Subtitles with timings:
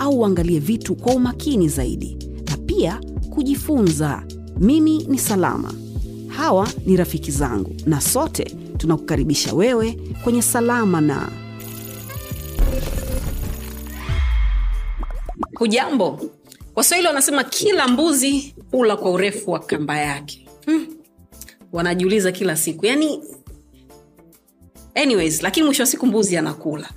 [0.00, 2.16] au uangalie vitu kwa umakini zaidi,
[2.50, 3.00] na pia
[3.34, 4.22] kujifunza.
[4.58, 5.74] Mimi ni Salama,
[6.28, 8.44] hawa ni rafiki zangu, na sote
[8.76, 11.28] tunakukaribisha wewe kwenye Salama na
[15.54, 16.20] Hujambo.
[16.76, 20.48] Waswahili wanasema kila mbuzi hula kwa urefu wa kamba yake.
[20.66, 20.86] Hmm.
[21.72, 23.20] Wanajiuliza kila siku yani,
[24.94, 26.90] anyways, lakini mwisho wa siku mbuzi anakula.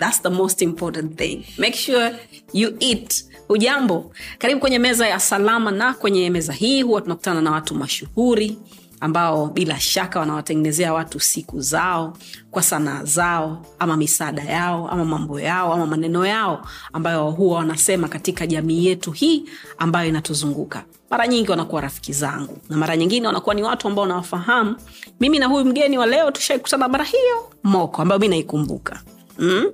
[0.00, 1.44] That's the most important thing.
[1.58, 2.12] Make sure
[2.52, 3.24] you eat.
[3.48, 8.58] Ujambo, karibu kwenye meza ya Salama, na kwenye meza hii huwa tunakutana na watu mashuhuri
[9.00, 12.16] ambao bila shaka wanawatengenezea watu siku zao
[12.50, 18.08] kwa sanaa zao ama misaada yao ama mambo yao ama maneno yao ambayo huwa wanasema
[18.08, 19.44] katika jamii yetu hii
[19.78, 20.84] ambayo inatuzunguka.
[21.10, 24.76] Mara nyingi wanakuwa rafiki zangu na mara nyingine wanakuwa ni watu ambao nawafahamu.
[25.20, 29.00] Mimi na huyu mgeni wa leo tushaikutana mara hiyo moko ambayo mi naikumbuka
[29.38, 29.64] mm?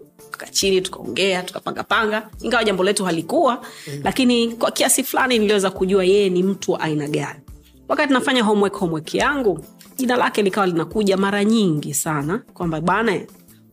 [0.44, 3.54] Tuka chini tukaongea tukapangapanga, ingawa jambo letu halikuwa
[3.86, 4.00] mm.
[4.04, 7.40] lakini kwa kiasi fulani niliweza kujua yeye ni mtu wa aina gani.
[7.88, 9.64] Wakati nafanya homework homework yangu
[9.96, 13.20] jina lake likawa linakuja mara nyingi sana kwamba bana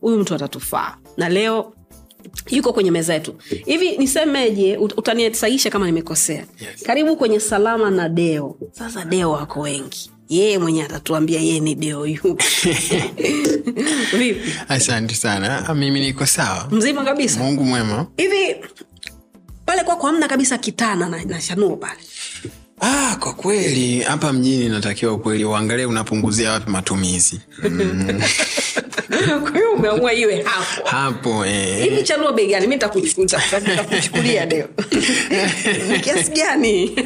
[0.00, 0.96] huyu mtu atatufaa.
[1.16, 1.72] Na leo
[2.50, 3.34] yuko kwenye meza yetu.
[3.66, 6.36] Hivi nisemeje utanisaisha kama nimekosea?
[6.60, 6.82] Yes.
[6.86, 8.56] karibu kwenye salama na deo.
[8.72, 12.44] Sasa deo wako wengi yeye mwenye atatuambia yeye ni deo yupi
[14.18, 14.52] vipi?
[14.68, 15.68] Asante sana.
[15.68, 16.68] Ah, mimi niko sawa.
[16.70, 17.40] Mzima kabisa.
[17.40, 18.06] Mungu mwema.
[18.16, 18.56] Hivi
[19.66, 22.00] pale kwako hamna kabisa kitana na, na shanuo pale?
[22.80, 27.40] Ah, kwa kweli hapa mjini natakiwa ukweli uangalie unapunguzia wapi matumizi.
[29.42, 30.88] Kwa hiyo umeamua iwe hapo.
[30.88, 31.84] Hapo eh.
[31.84, 32.66] hivi chanuo bei gani?
[32.66, 34.68] Mi takuchukulia deo.
[35.92, 36.96] Ni kiasi gani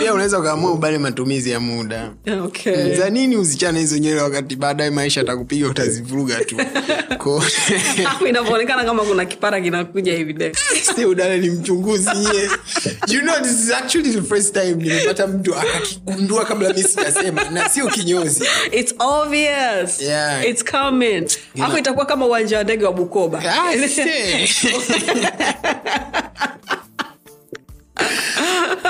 [0.00, 2.10] pia unaweza ukaamua ubale matumizi ya muda
[2.44, 2.94] okay.
[2.96, 6.56] za nini uzichane hizo nywele wakati baadaye maisha atakupiga utazivuruga tu
[8.28, 10.52] inavyoonekana kama kuna kipara kinakuja hivi
[11.08, 12.50] udale ni mchunguzi ye.
[13.08, 17.68] you know this is actually the first time nimepata mtu akakigundua kabla mi sijasema na
[17.68, 20.00] sio kinyozi It's obvious.
[20.02, 20.48] Yeah.
[20.48, 21.26] It's coming.
[21.58, 23.70] hapo itakuwa kama uwanja wa ndege wa bukoba Ah.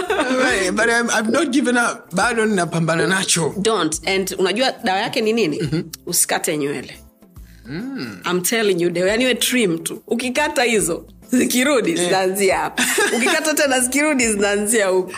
[0.08, 2.10] Right, but I'm, I'm not given up.
[2.14, 3.54] Bado ninapambana nacho.
[3.62, 4.00] Don't.
[4.08, 5.58] And unajua dawa yake ni nini?
[5.62, 5.82] Mm-hmm.
[6.06, 6.94] usikate nywele.
[7.66, 8.22] Mm.
[8.30, 10.02] I'm telling you, yani we trim tu.
[10.06, 12.84] Ukikata hizo zikirudi zinaanzia hapa.
[13.16, 15.12] Ukikata tena zikirudi zinaanzia huko.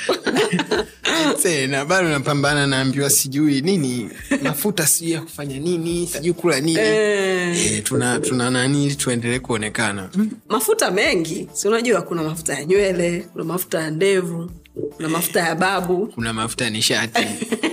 [1.42, 4.10] Tena bado napambana naambiwa sijui nini.
[4.42, 6.78] Mafuta sijui ya kufanya nini sijui kula nini.
[6.82, 10.10] E, tuna, tuna nani ili tuendelee kuonekana.
[10.48, 14.50] Mafuta mengi si unajua kuna mafuta ya nywele kuna mafuta ya ndevu
[14.96, 16.06] kuna mafuta ya babu.
[16.06, 17.22] Kuna mafuta nishati.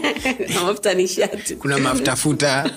[0.54, 1.56] Na mafuta nishati.
[1.56, 2.70] Kuna mafuta futa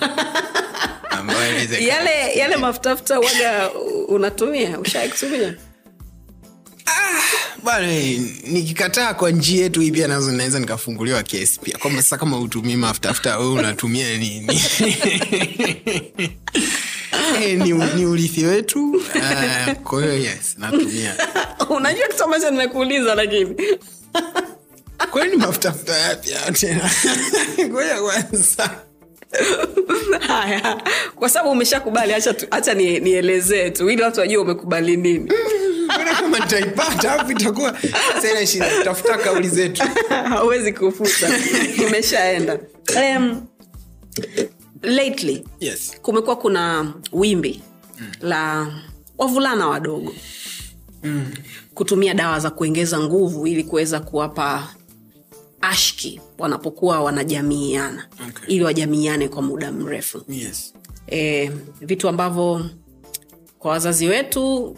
[1.09, 1.87] ambayo inawezekana.
[1.87, 3.71] yale yale mafutafuta waga
[4.07, 4.79] unatumia?
[4.79, 5.55] Ushawai kutumia?
[7.63, 7.87] Bana
[8.47, 11.77] nikikataa kwa njia yetu hii pia nazo naweza nikafunguliwa kesi pia.
[11.77, 14.61] Kwamba sasa kama utumii mafutafuta we unatumia nini?
[17.41, 18.89] Eh, ni, ni urithi wetu.
[18.89, 21.15] Uh, kwa hiyo yes natumia.
[21.69, 23.55] Unajua kitu ambacho nimekuuliza lakini
[25.11, 26.91] kwani mafutafuta yapya tena?
[27.69, 28.69] Ngoja kwanza.
[30.27, 30.81] Haya
[31.15, 32.13] kwa sababu umeshakubali
[32.51, 33.89] hacha nielezee ni- tu.
[33.89, 35.31] Ili watu wajua umekubali nini.
[36.19, 37.77] Kama nitaipata afu itakuwa
[38.21, 38.83] sena shida.
[38.83, 39.83] Tafuta kauli zetu.
[40.29, 41.29] Hauwezi kufuta.
[41.87, 42.59] Imeshaenda
[43.17, 43.45] um,
[44.81, 45.93] lately yes.
[46.01, 47.61] kumekuwa kuna wimbi
[47.99, 48.11] mm.
[48.21, 48.67] la
[49.17, 50.15] wavulana wadogo.
[51.03, 51.31] Mm.
[51.73, 54.67] Kutumia dawa za kuongeza nguvu ili kuweza kuwapa
[55.61, 58.55] ashki wanapokuwa wanajamiiana Okay.
[58.55, 60.73] ili wajamiiane kwa muda mrefu yes
[61.11, 62.65] e, vitu ambavyo
[63.59, 64.75] kwa wazazi wetu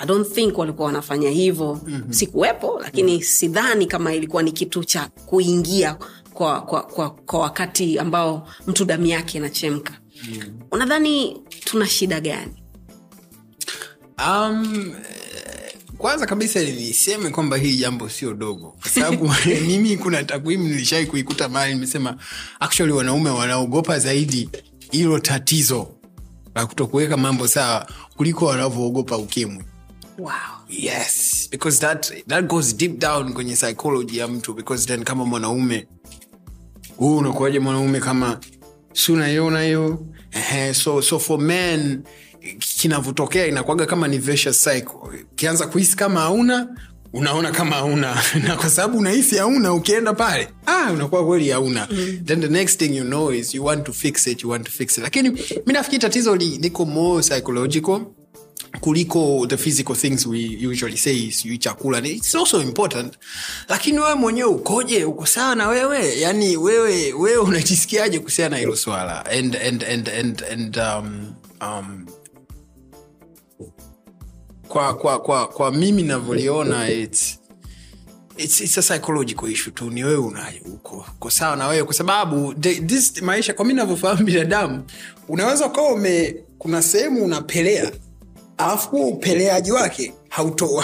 [0.00, 2.12] I don't think walikuwa wanafanya hivyo mm-hmm.
[2.12, 3.26] sikuwepo lakini mm-hmm.
[3.26, 5.96] sidhani kama ilikuwa ni kitu cha kuingia
[6.34, 9.92] kwa, kwa, kwa, kwa wakati ambao mtu damu yake inachemka
[10.28, 10.60] mm-hmm.
[10.70, 12.62] unadhani tuna shida gani
[14.26, 14.94] um,
[16.04, 18.76] kwanza kabisa niseme kwamba hii jambo sio dogo.
[18.80, 19.30] Kwa sababu
[19.66, 22.16] mimi kuna takwimu nilishai kuikuta mahali nimesema
[22.60, 24.48] actually wanaume wanaogopa zaidi
[24.90, 25.88] hilo tatizo
[26.54, 27.86] la kutokuweka mambo sawa
[28.16, 29.64] kuliko wanavyoogopa ukimwi.
[30.18, 30.30] Wow.
[30.68, 35.86] yes because that that goes deep down kwenye psychology ya mtu because then kama mwanaume
[36.96, 38.40] huu unakuwaje mwanaume kama
[38.92, 40.06] si unaiona hiyo?
[40.72, 42.02] So, so for men
[42.58, 45.66] kinavyotokea inakwaga kama ni vicious cycle.
[45.72, 46.68] Kuhisi kama hauna
[47.12, 48.22] unaona kama hauna.
[48.46, 51.88] Na kwa sababu unahisi hauna ukienda pale ah, unakuwa kweli hauna.
[51.90, 52.20] Mm.
[52.24, 54.72] then the next thing you know is you want to fix it you want to
[54.72, 55.04] fix it.
[55.04, 55.30] Lakini
[55.66, 58.00] mi nafikiri tatizo li- liko more psychological
[58.80, 61.98] kuliko the physical things we usually say sijui chakula.
[62.06, 63.14] It's also important.
[63.68, 65.04] Lakini wewe mwenyewe ukoje?
[65.04, 66.20] Uko sawa na wewe?
[66.20, 69.26] Yani wewe wewe unajisikiaje kuhusiana na hilo swala?
[69.26, 72.06] And, and, and, and, and, um, um,
[74.74, 77.38] kwa, kwa, kwa, kwa mimi navyoliona it's,
[78.36, 81.84] it's, it's a psychological issue tu ni wewe unayo uko uko sawa na wewe?
[81.84, 84.84] Kwa sababu this maisha kwa mi navyofahamu binadamu
[85.28, 87.92] unaweza ukawa ume kuna sehemu unapelea
[88.58, 90.14] alafu upeleaji wake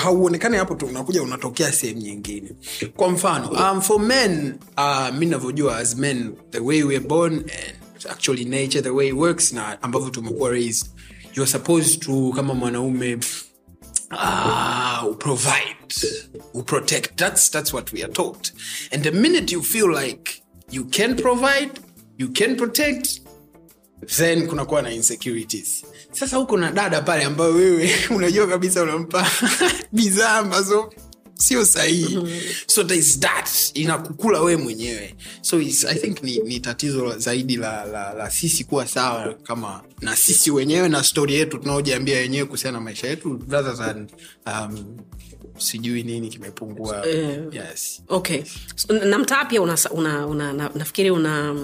[0.03, 2.51] hauonekani hapo tu unakuja unatokea sehemu nyingine.
[2.97, 8.07] Kwa mfano um, for men uh, mi navyojua as men the way weare born and
[8.11, 10.87] actually nature the way it works na ambavyo tumekuwa raised
[11.35, 13.19] youare supposed to kama mwanaume
[14.11, 15.77] ah, uprovide
[16.55, 18.53] uprotect that's, that's what we are taught.
[18.93, 21.79] And the minute you feel like you can provide
[22.19, 23.21] you can protect
[24.19, 25.85] then kunakuwa na insecurities.
[26.13, 29.31] Sasa huko na dada pale ambayo wewe unajua kabisa unampa
[29.93, 30.93] bidhaa ambazo
[31.41, 32.19] sio sahihi.
[32.67, 33.49] So is that.
[33.75, 35.15] Inakukula wewe mwenyewe.
[35.43, 39.83] So it's, i think ni, ni tatizo zaidi la, la, la sisi kuwa sawa kama
[40.01, 43.41] na sisi wenyewe na stori yetu tunaojiambia wenyewe kuhusiana na maisha yetu.
[43.49, 44.07] Rather than
[44.47, 44.97] um,
[45.59, 47.07] sijui nini kimepungua.
[47.53, 48.03] Yes.
[48.09, 48.43] okay.
[48.77, 51.57] So, na mtaa pia una, una, una, na, nafikiri una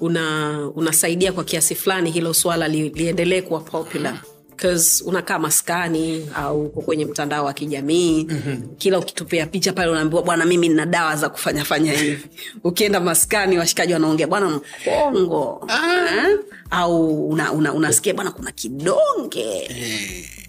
[0.00, 4.22] una unasaidia kwa kiasi fulani hilo swala li, liendelee kuwa popular
[4.62, 8.76] Cause unakaa maskani au uko kwenye mtandao wa kijamii mm-hmm.
[8.78, 12.26] kila ukitupea picha pale unaambiwa bwana mimi nina dawa za kufanya fanya hivi.
[12.64, 15.68] Ukienda maskani washikaji wanaongea bwana mkongo.
[15.70, 16.38] Eh?
[16.70, 19.70] au una, una, unasikia bwana kuna kidonge.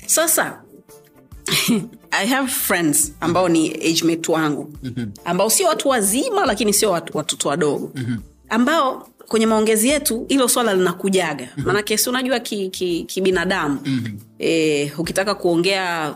[0.05, 0.61] Sasa
[2.11, 4.73] i have friends ambao ni age wangu
[5.25, 7.91] ambao sio watu wazima lakini sio watu, watoto wadogo
[8.49, 11.47] ambao kwenye maongezi yetu hilo swala linakujaga.
[11.57, 13.79] Maanake si unajua kibinadamu ki, ki kibinadamu.
[14.39, 16.15] e, ukitaka kuongea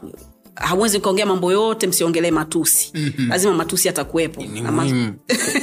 [0.55, 2.93] hamwezi ukaongea mambo yote msiongelee matusi.
[3.29, 4.43] Lazima matusi yatakuwepo.
[4.63, 4.91] Na, mas...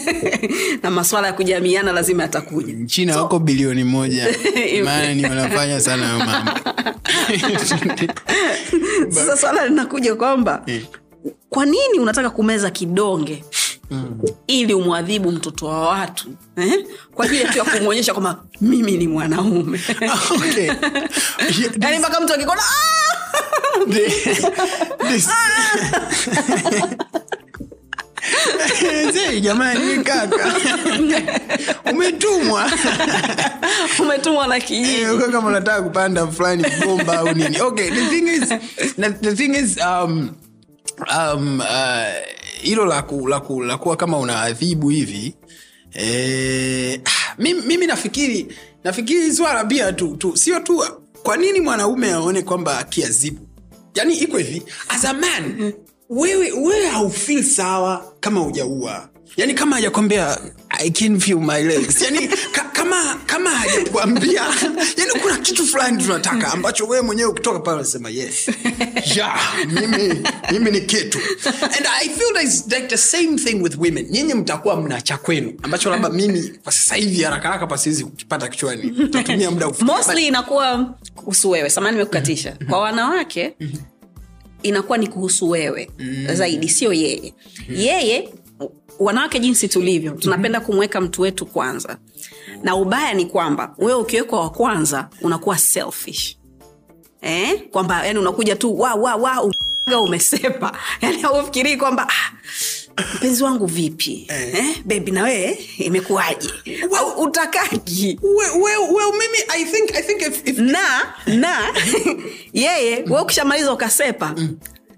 [0.82, 2.86] na maswala ya kujamiana lazima yatakuja.
[2.86, 4.26] China wako bilioni moja.
[4.84, 6.50] Maana ni wanafanya sana hayo mambo.
[9.14, 10.64] Sasa swala linakuja kwamba
[11.48, 13.44] kwa nini unataka kumeza kidonge
[14.46, 16.86] ili umwadhibu mtoto wa watu eh?
[17.14, 19.80] kwa ajili tu ya kumwonyesha kwamba mimi ni mwanaume.
[20.36, 20.70] Okay.
[21.80, 22.62] yaani mpaka mtu akikona
[25.00, 25.30] This-
[29.12, 30.54] Zee, jamani kaka.
[31.92, 32.70] Umetumwa.
[33.98, 37.60] Umetumwa na kijiji Eh, unataka kupanda fulani bomba au nini.
[37.60, 38.48] Okay the thing is
[39.20, 40.30] the thing is um,
[41.34, 41.66] um, uh,
[42.62, 45.34] hilo la, ku, la, ku, la kuwa kama unaadhibu hivi
[45.92, 48.46] eh, ah, mimi, mimi nafikiri
[48.84, 50.84] nafikiri swala pia tu, tu sio tu
[51.22, 53.48] kwa nini mwanaume aone kwamba akiazibu
[53.94, 55.72] yani iko hivi as a man
[56.10, 60.38] wewe wewe haufil sawa kama hujaua yani kama hajakwambia
[60.68, 62.02] i can feel my legs.
[62.02, 64.42] Yani ka, kama kama hajakwambia
[64.96, 68.50] yani kuna kitu fulani tunataka ambacho wewe mwenyewe ukitoka pale unasema yes.
[69.16, 70.22] Yeah, mimi,
[70.52, 71.18] mimi ni kitu.
[71.62, 74.06] And i feel like, like the same thing with women.
[74.10, 78.48] Nyinyi mtakuwa mna cha kwenu ambacho labda mimi kwa sasa hivi haraka haraka pasiwezi kukipata
[78.48, 79.08] kichwani.
[79.08, 81.70] Tatumia muda mostly inakuwa kuhusu wewe.
[81.70, 82.56] Samani nimekukatisha.
[82.68, 83.56] Kwa wanawake
[84.62, 85.90] inakuwa ni kuhusu wewe
[86.34, 87.34] zaidi sio yeye.
[87.68, 88.28] Yeye
[88.98, 91.98] wanawake jinsi tulivyo tunapenda kumweka mtu wetu kwanza.
[92.62, 96.36] Na ubaya ni kwamba wewe ukiwekwa wa kwanza unakuwa selfish.
[97.20, 97.68] Eh?
[97.70, 99.50] kwamba yani unakuja tu wa wa wa
[100.02, 100.72] umesepa
[101.02, 104.26] yani aufikirii kwamba ah, mpenzi wangu vipi?
[104.28, 104.76] Eh?
[104.84, 106.50] bebi na wee imekuwaje?
[108.22, 111.58] Well, well, well, mimi i think i think if, if na na
[112.52, 114.34] yeye we ukishamaliza ukasepa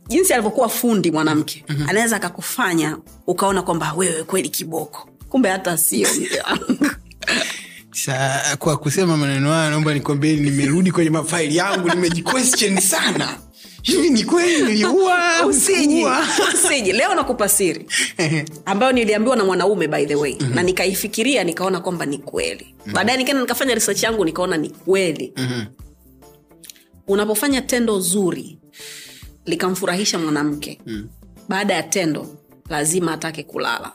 [0.09, 5.09] jinsi alivyokuwa fundi mwanamke anaweza akakufanya ukaona kwamba wewe kweli kiboko.
[5.29, 6.87] Kumbe hata sio mke wangu.
[7.93, 13.39] Sa, kwa kusema maneno hayo naomba nikwambie nimerudi kwenye mafaili yangu nimejiquestion sana.
[13.83, 15.47] Hivi ni kweli niliua?
[15.47, 16.05] Usiji
[16.55, 16.93] usiji.
[16.93, 17.87] Leo nakupa siri.
[18.65, 20.37] Ambayo niliambiwa na mwanaume by the way.
[20.55, 22.75] Na nikaifikiria nikaona kwamba ni kweli.
[22.93, 25.33] Baadaye nikaenda nikafanya research yangu nikaona ni kweli.
[27.09, 28.59] Unapofanya tendo zuri
[29.47, 31.09] likamfurahisha mwanamke mm.
[31.49, 32.37] baada ya tendo
[32.69, 33.93] lazima atake kulala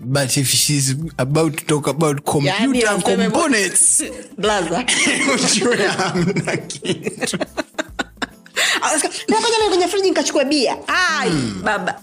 [0.00, 4.02] but if she's about to talk about computer Yani, components
[4.38, 4.84] Blaza.
[5.98, 7.38] hamna kitu
[9.30, 10.76] Ngoja kwenye friji nikachukua bia.
[10.86, 11.30] Ai,
[11.64, 12.00] baba.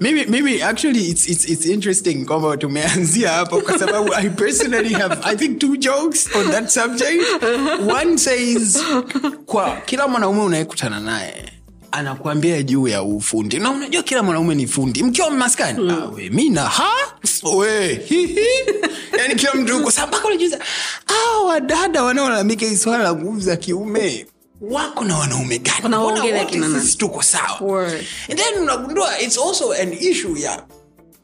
[0.00, 5.16] Mimi, mimi actually it's, it's, it's interesting kwamba tumeanzia hapo kwa sababu i personally have
[5.22, 7.22] i think two jokes on that subject.
[8.00, 8.78] One says
[9.46, 11.52] kwa kila mwanaume unayekutana naye
[11.92, 13.58] anakuambia juu ya ufundi.
[13.58, 15.02] Na unajua kila mwanaume ni fundi.
[15.02, 15.90] Mkiwa maskani mm.
[15.90, 16.90] ah, we mina ha?
[17.56, 18.38] We hihi
[19.18, 20.58] yani kila mtu uko sampaka unajuza
[21.06, 24.26] ah, wadada wanaolalamika hii swala la nguvu za kiume
[24.70, 25.76] wako na wanaume gani?
[25.82, 26.82] Kuna Mbona waongea wote kina nani?
[26.82, 27.58] sisi tuko sawa?
[27.60, 28.04] Word.
[28.30, 30.62] and then unagundua it's also an issue ya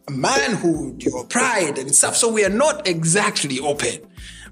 [0.08, 2.16] manhood your pride and stuff.
[2.16, 3.98] So we are not exactly open.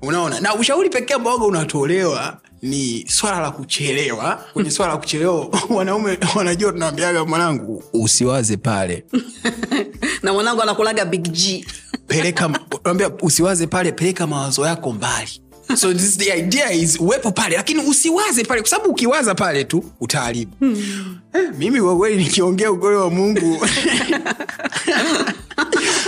[0.02, 0.40] Unaona?
[0.40, 4.44] Na ushauri pekee ambao unatolewa ni swala la kuchelewa.
[4.52, 9.04] Kwenye swala la kuchelewa wanaume wanajua tunawambiaga mwanangu usiwaze pale.
[10.22, 11.66] Na mwanangu anakulaga big g.
[12.06, 12.50] Peleka
[12.84, 15.42] ambia usiwaze pale peleka mawazo yako mbali
[15.78, 19.84] so this, the idea is uwepo pale lakini usiwaze pale kwa sababu ukiwaza pale tu
[20.00, 20.52] utaharibu.
[20.58, 21.18] Hmm.
[21.32, 23.58] eh, mimi kwa kweli nikiongea ukweli wa mungu.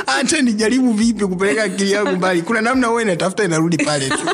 [0.06, 2.42] Hata nijaribu vipi kupeleka akili yangu mbali?
[2.42, 4.18] Kuna namna huwa inatafuta inarudi pale tu.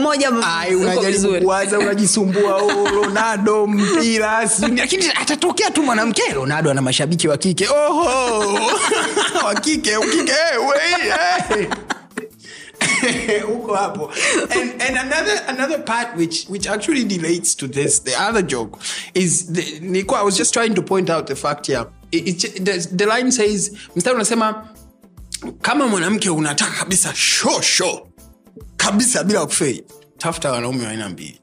[0.00, 0.30] Moja
[0.76, 7.68] unajaribu kuwaza unajisumbua oh, ronaldo mpira lakini atatokea tu mwanamke ronaldo ana mashabiki wa kike.
[7.68, 8.60] Oho!
[9.46, 11.68] Wa kike ukike hey, we,
[13.02, 13.42] eh.
[13.76, 14.10] hapo
[14.50, 18.78] and, and another, another part which, which actually relates to this the other joke
[19.14, 22.64] is the, Nico, i was just trying to point out the fact here it, it,
[22.64, 24.68] the, the line says mstari unasema
[25.62, 28.08] kama mwanamke unataka kabisa sho sho
[28.76, 29.84] kabisa bila kufei
[30.18, 31.40] tafuta wanaume wa aina mbili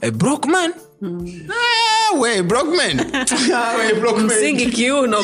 [0.00, 1.48] a broke man mm.
[1.50, 2.98] Ah, we brockman.
[4.72, 5.18] Kiuno,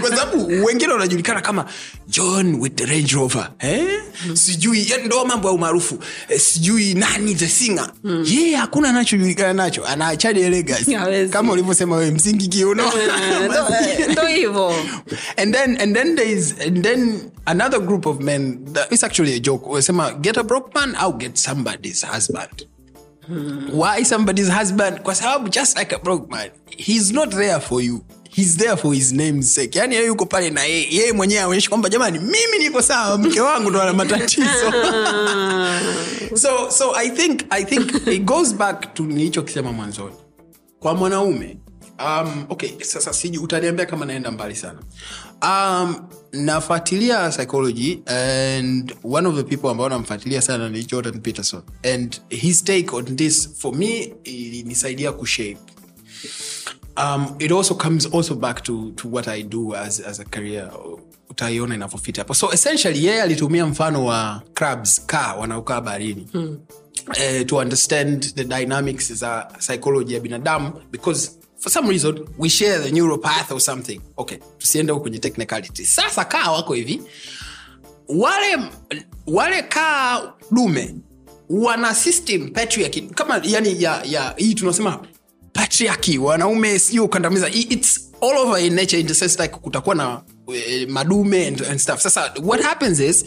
[0.00, 1.64] kwa sababu wengine wanajulikana kama
[2.08, 3.50] john with range rover.
[3.58, 4.00] Eh?
[4.34, 5.98] sijui yani ndo mambo ya umaarufu.
[6.28, 7.90] Eh, sijui nani the singer.
[8.04, 8.24] Mm.
[8.26, 9.84] ye yeah, hakuna anachojulikana nacho.
[9.86, 10.96] Anaachadi legacy
[11.30, 12.82] kama ulivyosema wewe msingi kiuno.
[12.82, 12.90] Eh,
[13.44, 14.80] ndo- eh,
[15.36, 19.34] and then and then there is and then another group of men that is actually
[19.34, 19.66] a joke.
[19.70, 22.69] Wasema get a broke man au get somebody's husband
[23.72, 25.00] why somebody's husband?
[25.00, 28.04] Kwa sababu just like a broke man he's not there for you.
[28.32, 31.68] He's there for his name's sake yani yeye yuko pale na yeye yeye mwenyewe aonyeshe
[31.68, 34.72] kwamba jamani mimi niko sawa mke wangu ndo ana matatizo.
[36.34, 40.14] So so i think i think it goes back to nilichokisema mwanzoni.
[40.80, 41.56] Kwa mwanaume
[41.98, 44.78] um, okay sasa siji utaniambia kama naenda mbali sana.
[45.42, 45.96] Um,
[46.32, 51.62] nafuatilia psychology and one of the people ambao namfuatilia sana ni jordan peterson.
[51.94, 55.58] And his take on this for me ilinisaidia kushape.
[56.96, 60.70] Um, it also comes also back to, to what i do as, as a career.
[61.30, 62.34] Utaiona inavyofit hapo.
[62.34, 66.28] So essentially yeye alitumia mfano wa crabs kaa wanaokaa baharini.
[66.32, 66.58] Hmm.
[67.08, 72.78] uh, to understand the dynamics za psychology ya binadamu because for some reason we share
[72.78, 74.00] the neuropath or something.
[74.18, 75.84] Okay tusiende kwenye technicality.
[75.84, 77.02] Sasa kaa wako hivi.
[78.08, 78.58] Wale
[79.26, 80.94] wale kaa dume
[81.50, 83.00] wana system patriarchy.
[83.00, 85.00] Kama yani ya, ya hii tunasema
[85.52, 86.18] patriarchy.
[86.18, 90.22] Wanaume sio ukandamiza it's all over in nature in the sense like kutakuwa na
[90.54, 92.00] eh, madume and, and stuff.
[92.00, 93.24] Sasa what happens is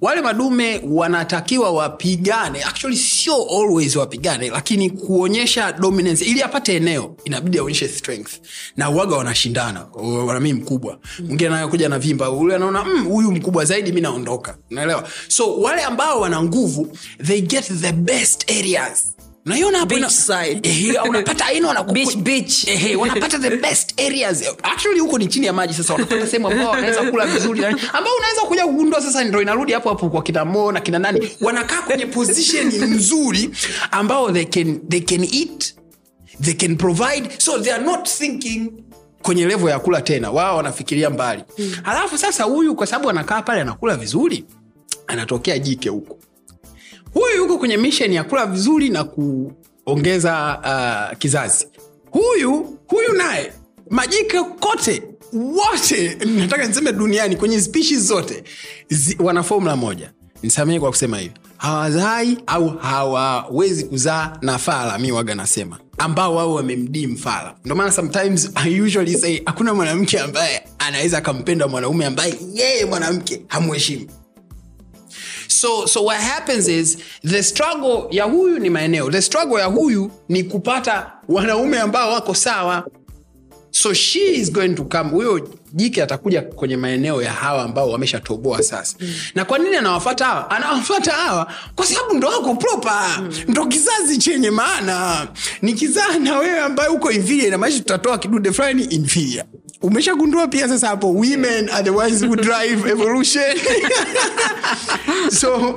[0.00, 2.62] wale madume wanatakiwa wapigane.
[2.64, 6.24] Actually sio always wapigane lakini kuonyesha dominance.
[6.24, 8.30] Ili apate eneo inabidi aonyeshe strength.
[8.76, 9.86] Na uwaga wanashindana.
[10.26, 10.98] Wanamii mkubwa.
[11.18, 14.56] Mwingine anayokuja na vimba ule anaona "Mm, huyu mkubwa zaidi mi naondoka.
[14.70, 15.08] Unaelewa?
[15.28, 19.14] So wale ambao wana nguvu they get the best areas
[19.48, 20.98] unaiona hapo side.
[21.08, 21.84] Unapata aina
[22.16, 22.68] beach.
[22.68, 26.70] Ehe, wanapata the best areas actually huko ni chini ya maji sasa wanapata sehemu ambao
[26.70, 30.72] wanaweza kula vizuri ambao unaweza kuja kugundua sasa ndo inarudi hapo hapo kwa kina Mo
[30.72, 33.50] na kina nani wanakaa kwenye position nzuri
[33.90, 35.74] ambao they can, they can eat
[36.42, 38.72] they can provide so they are not thinking
[39.22, 41.72] kwenye levo ya kula tena wao wanafikiria mbali hmm.
[41.82, 44.44] halafu sasa huyu kwa sababu anakaa pale anakula vizuri
[45.06, 46.18] anatokea jike huko
[47.18, 50.58] huyu yuko kwenye misheni ya kula vizuri na kuongeza
[51.12, 51.66] uh, kizazi.
[52.10, 53.52] Huyu huyu naye
[53.90, 58.44] majike kote wote nataka niseme duniani kwenye spishi zote
[58.88, 60.12] zi, wana fomula moja.
[60.42, 61.34] Nisamehe kwa kusema hivi.
[61.56, 68.50] Hawazai au hawawezi kuzaa na fala mi waga nasema ambao wao wamemdii mfala ndomaana sometimes
[68.64, 74.06] I usually say hakuna mwanamke ambaye anaweza akampenda mwanaume ambaye yeye mwanamke hamheshimu
[75.60, 79.10] so so what happens is the struggle ya huyu ni maeneo.
[79.10, 82.86] The struggle ya huyu ni kupata wanaume ambao wako sawa.
[83.70, 85.10] So she is going to come.
[85.10, 88.96] Huyo jike atakuja kwenye maeneo ya hawa ambao wameshatoboa sasa.
[89.00, 89.14] Mm.
[89.34, 90.50] na kwa nini anawafata hawa?
[90.50, 93.30] Anawafata hawa kwa sababu ndo wako propa mm.
[93.48, 95.28] ndo kizazi chenye maana.
[95.62, 99.44] Ni kizaa na wewe ambaye uko inferior inamaanisha tutatoa kidude fulani inferior
[99.82, 103.56] umeshagundua pia sasa hapo women are the ones who drive evolution.
[105.30, 105.76] So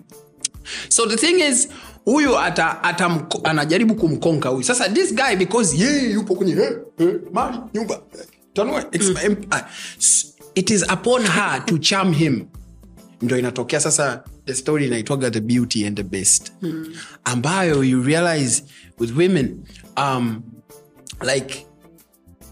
[0.88, 1.68] so the thing is
[2.04, 4.62] huyu ata, ata mko- anajaribu kumkonka huyu.
[4.64, 7.94] Sasa this guy because yeye yupo kwenye eh, eh, mali nyumba.
[8.14, 8.26] eh,
[8.92, 9.64] ex- empire.
[9.98, 12.46] S- it is upon her to charm him
[13.22, 16.94] ndo inatokea sasa the story inaitwaga the beauty and the best mm.
[17.24, 18.64] ambayo you realize
[18.98, 19.64] with women
[19.96, 20.42] um,
[21.34, 21.66] like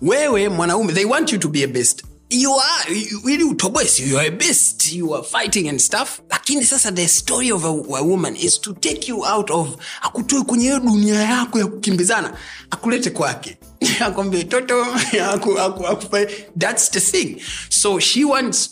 [0.02, 4.18] wewe mwanaume they want you to be a best you are you- ili utoboe you
[4.18, 6.20] are a beast you are fighting and stuff.
[6.30, 9.68] Lakini sasa the story of a, a woman is to take you out of
[10.02, 12.36] akutoe kwenye hiyo dunia yako ya kukimbizana
[12.70, 13.58] akulete kwake.
[14.00, 14.84] Akwambie toto
[15.32, 15.58] aku,
[16.58, 17.40] that's the thing.
[17.68, 18.70] So she wants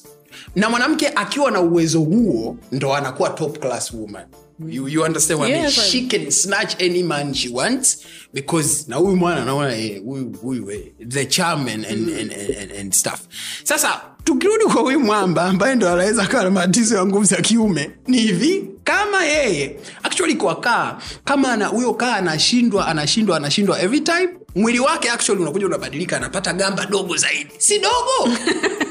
[0.57, 4.27] na mwanamke akiwa na uwezo huo ndo anakuwa top class woman
[4.67, 5.63] you, you understand what I mean?
[5.65, 10.33] Yes, she can snatch any man she wants because na huyu mwana anaona eh, huyu
[10.43, 13.21] huyu eh, the charm and, and, and, and, and stuff.
[13.65, 17.91] Sasa tukirudi kwa huyu mwamba ambaye ndo anaweza kawa na matatizo ya nguvu za kiume
[18.07, 24.01] ni hivi kama yeye actually kwa kaa kama ana huyo kaa anashindwa anashindwa anashindwa every
[24.01, 27.51] time mwili wake actually unakuja unabadilika anapata gamba dogo zaidi.
[27.59, 28.37] Si dogo?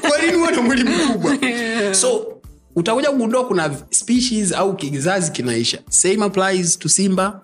[0.02, 1.38] Kwa huwa na mwili mkubwa.
[1.94, 2.37] So
[2.78, 5.80] utakuja kugundua kuna species au kizazi kinaisha.
[5.90, 7.42] Same applies to simba.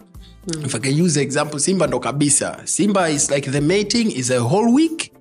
[0.48, 0.66] Mm.
[0.66, 2.58] if i can use the example simba ndo kabisa.
[2.66, 5.12] Simba is like the mating is a whole week.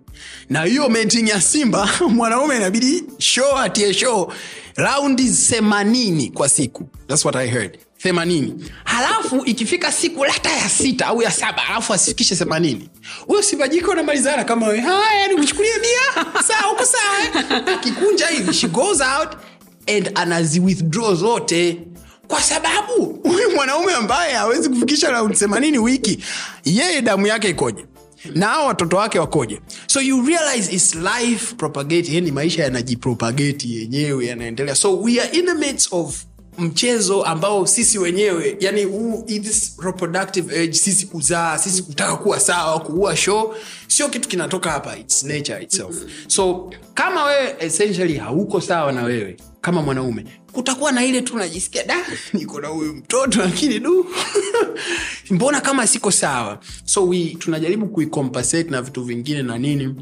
[0.51, 4.33] Na hiyo mating ya simba mwanaume inabidi show atie show.
[4.75, 6.89] Raundi themanini kwa siku.
[7.09, 7.79] Thats what i heard.
[7.99, 8.65] Themanini.
[8.85, 12.89] Halafu ikifika siku lata ya sita au ya saba alafu asifikishe themanini.
[13.27, 16.25] Huyo simba anamalizana kama we haya nikuchukulie mia.
[16.49, 19.37] Saa huku sawa eh?" akikunja hivi she goes out
[19.87, 21.81] and anaziwithdraw zote.
[22.29, 26.19] Kwa sababu huyu mwanaume ambaye hawezi kufikisha raundi themanini wiki
[26.65, 27.87] yeye damu yake ikoje?
[28.35, 29.61] Na hao watoto wake wakoje?
[29.87, 34.75] So you realize its life propagate yani maisha yanajipropagate yenyewe yanaendelea.
[34.75, 36.25] So we are in the midst of
[36.59, 42.81] mchezo ambao sisi wenyewe yani huu this reproductive age sisi kuzaa sisi kutaka kuwa sawa
[42.81, 43.55] kuua show
[43.87, 44.97] sio kitu kinatoka hapa.
[44.97, 45.97] Its nature itself.
[46.27, 51.85] So kama wewe essentially hauko sawa na wewe kama mwanaume kutakuwa na ile tu najisikia
[51.85, 51.97] da
[52.33, 54.07] niko na huyu mtoto lakini du.
[55.31, 56.59] Mbona kama siko sawa?
[56.85, 59.95] So we tunajaribu kuicompensate na vitu vingine na nini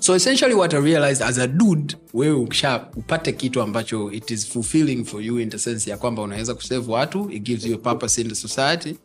[0.00, 4.48] so essentially what i realized as a dude wewe ukisha upate kitu ambacho it is
[4.48, 7.78] fulfilling for you in the sense ya kwamba unaweza kusave watu it gives you a
[7.78, 8.96] purpose in the society.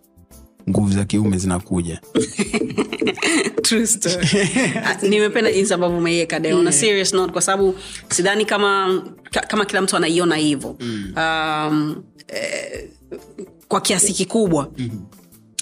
[0.69, 2.01] Nguvu za kiume zinakuja.
[4.85, 7.75] Ah, nimependa jinsi ambavyo umeiweka deo na serious note kwa sababu
[8.09, 9.03] sidhani kama
[9.47, 10.77] kama kila mtu anaiona hivyo.
[11.17, 12.89] Um, eh,
[13.67, 14.71] kwa kiasi kikubwa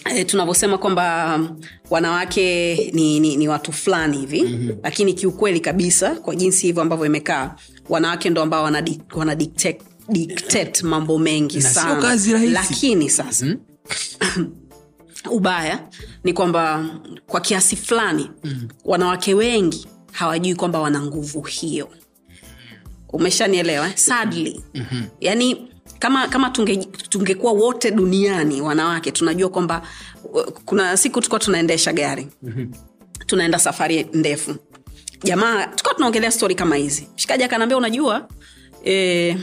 [0.05, 4.77] Eh, tunavyosema kwamba um, wanawake ni, ni, ni watu fulani hivi mm-hmm.
[4.83, 7.55] lakini kiukweli kabisa kwa jinsi hivyo ambavyo imekaa
[7.89, 8.83] wanawake ndo ambao wana,
[9.15, 13.45] wana dictate, dictate mambo mengi sanalakini sana lakini sasa
[15.37, 15.79] ubaya
[16.23, 16.85] ni kwamba
[17.27, 18.67] kwa kiasi fulani mm.
[18.85, 21.89] wanawake wengi hawajui kwamba wana nguvu hiyo
[23.09, 23.93] umeshanielewa eh?
[23.95, 25.03] sadly mm-hmm.
[25.21, 25.72] yani
[26.03, 29.81] kama kama tunge- tungekuwa wote duniani wanawake tunajua kwamba
[30.33, 32.27] uh, kuna siku tulikuwa tunaendesha gari.
[32.41, 32.71] Mm-hmm.
[33.25, 34.55] tunaenda safari ndefu.
[35.23, 37.07] Jamaa tukawa tunaongelea stori kama hizi.
[37.15, 38.27] Shikaji akanaambia unajua
[38.85, 39.37] e,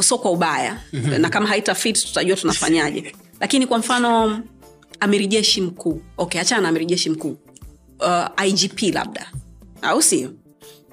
[0.00, 0.80] so kwa ubaya.
[1.18, 3.16] Na kama haita fit tutajua tunafanyaje.
[3.40, 4.42] Lakini kwa mfano
[5.00, 6.02] amiri jeshi mkuu.
[6.18, 7.36] Okay achana na amiri jeshi mkuu.
[8.00, 9.32] Uh, igp labda.
[9.82, 10.30] Au sio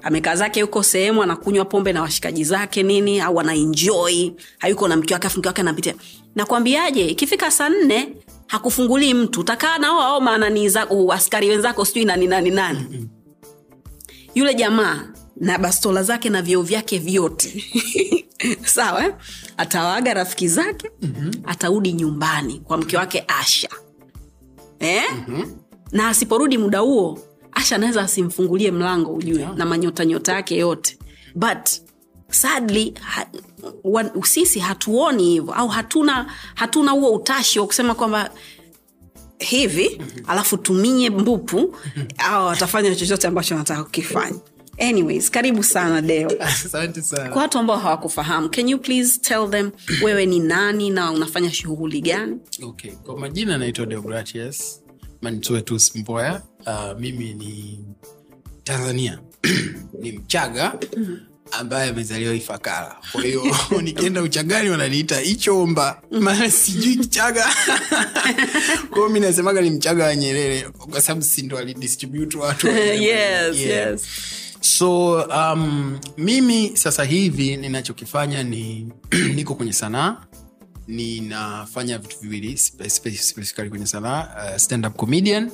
[0.04, 5.14] amekaa zake yuko sehemu anakunywa pombe na washikaji zake nini au anaenjoy hayuko na mke
[5.14, 5.94] wake afu mke wake anapitia
[6.34, 12.26] nakwambiaje ikifika saa nne hakufungulii mtu utakaa nao ao maanani zako askari wenzako sijui nani
[12.26, 13.08] nani nani
[14.34, 15.04] yule jamaa
[15.36, 17.64] na bastola zake na vyoo vyake vyote
[18.64, 19.14] sawa eh?
[19.56, 21.30] atawaga rafiki zake mm-hmm.
[21.46, 23.68] atarudi nyumbani kwa mke wake asha
[24.80, 25.04] eh?
[25.12, 25.56] mm-hmm.
[25.92, 27.18] na asiporudi muda huo
[27.54, 29.56] asha anaweza asimfungulie mlango ujue yeah.
[29.56, 30.98] na manyota nyota yake yote.
[31.34, 31.68] But
[32.30, 33.26] sadly ha,
[33.84, 38.30] wa, sisi hatuoni hivyo au hatuna hatuna huo utashi wa kusema kwamba
[39.38, 41.76] hivi alafu tumie mbupu
[42.18, 44.38] au atafanya chochote ambacho anataka kukifanya.
[44.78, 46.30] Anyways karibu sana deo.
[46.40, 47.28] Asante sana.
[47.30, 49.70] Kwa watu ambao hawakufahamu can you please tell them
[50.02, 52.38] wewe ni nani na unafanya shughuli gani?
[52.62, 54.80] Okay kwa majina naitwa deogratius
[55.24, 57.78] manituetus mboya uh, mimi ni
[58.64, 59.18] tanzania.
[60.00, 60.74] Ni mchaga
[61.52, 62.96] ambaye amezaliwa ifakara.
[63.12, 63.42] Kwa hiyo
[63.82, 66.02] nikienda uchagani wananiita ichomba.
[66.10, 67.46] Maana sijui kichaga
[68.90, 73.90] kwao mi nasemaga ni mchaga wa nyerere kwa sababu si ndo alidistribute watu yes, Yeah.
[73.90, 74.02] yes.
[74.60, 78.88] so um, mimi sasa hivi ninachokifanya ni
[79.34, 80.16] niko kwenye sanaa
[80.88, 85.50] ninafanya vitu viwili spe- spe- specifically kwenye sanaa uh, stand up comedian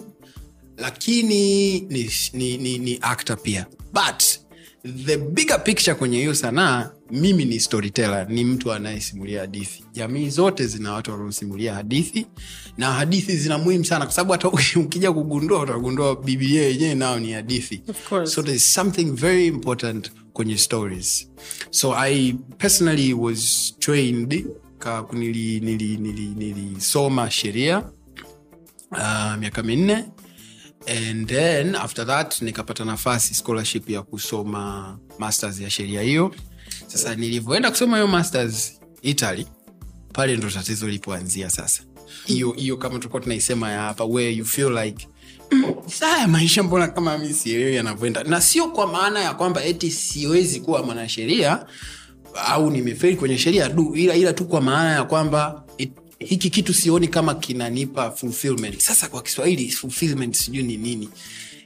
[0.76, 3.66] lakini ni, ni, ni, ni actor pia.
[3.92, 4.22] But
[5.06, 9.84] the bigger picture kwenye hiyo sanaa mimi ni storyteller ni mtu anayesimulia hadithi.
[9.92, 12.26] Jamii zote zina watu wanaosimulia hadithi
[12.78, 14.48] na hadithi zina muhimu sana kwa sababu hata
[14.80, 17.82] ukija kugundua utagundua bibilia yenyewe nao ni hadithi.
[18.24, 21.28] So there's something very important kwenye stories.
[21.70, 24.46] So i personally was trained
[24.80, 27.78] nilisoma nili, nili, nili sheria
[28.92, 30.04] uh, miaka minne.
[30.86, 36.34] And then after that nikapata nafasi scholarship ya kusoma masters ya sheria hiyo.
[36.86, 39.46] Sasa nilivyoenda kusoma hiyo masters italy
[40.12, 41.82] pale ndo tatizo lipoanzia sasa.
[42.26, 45.08] Hiyo hiyo kama tulikuwa tunaisema ya hapa where you feel like
[45.86, 48.22] saya maisha mbona kama mi sielewi yanavyoenda?
[48.24, 51.66] Na sio kwa maana ya kwamba eti siwezi kuwa mwanasheria
[52.34, 56.74] au nimeferi kwenye sheria du ila, ila tu kwa maana ya kwamba it, hiki kitu
[56.74, 58.78] sioni kama kinanipa fulfillment.
[58.78, 61.08] Sasa kwa kiswahili fulfillment sijui ni nini.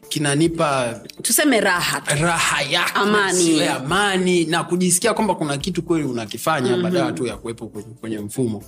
[0.09, 3.63] Kinanipa tuseme raha raha yake Amani.
[3.67, 6.83] amani na kujisikia kwamba kuna kitu kweli unakifanya mm-hmm.
[6.83, 8.63] badala tu ya kuwepo kwenye, kwenye mfumo.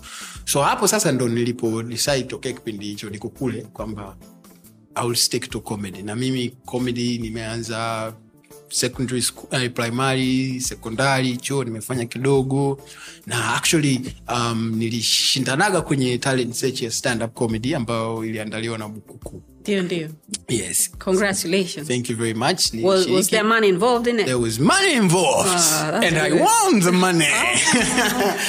[0.44, 4.16] So hapo sasa ndo nilipo decide tokee kipindi hicho niko kule kwamba
[4.94, 6.02] I will stick to comedy.
[6.02, 8.12] Na mimi comedy nimeanza
[8.68, 12.78] secondary school, uh, primary sekondari chuo nimefanya kidogo.
[13.26, 19.42] Na actually um, nilishindanaga kwenye talent search ya stand up comedy ambayo iliandaliwa na bukuku
[19.66, 20.08] ndio ndio.
[20.48, 20.90] Yes.
[20.98, 21.88] Congratulations.
[21.88, 22.72] Thank you very much.
[22.82, 24.26] Was, was there money involved in it?
[24.26, 25.50] There was money involved.
[26.04, 26.40] And i good.
[26.40, 27.26] won the money.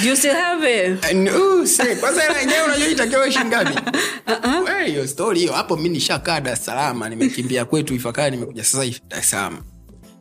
[0.01, 1.03] Do you still have it?
[1.05, 1.27] And,
[1.67, 3.79] say, kwanza hela yenyewe unajua itakiwa shingapi?
[4.65, 5.53] Wewe, hiyo story hiyo.
[5.53, 9.61] Hapo mi nishakaa dar es salaam nimekimbia kwetu ifakara nimekuja sasa hivi dar es salaam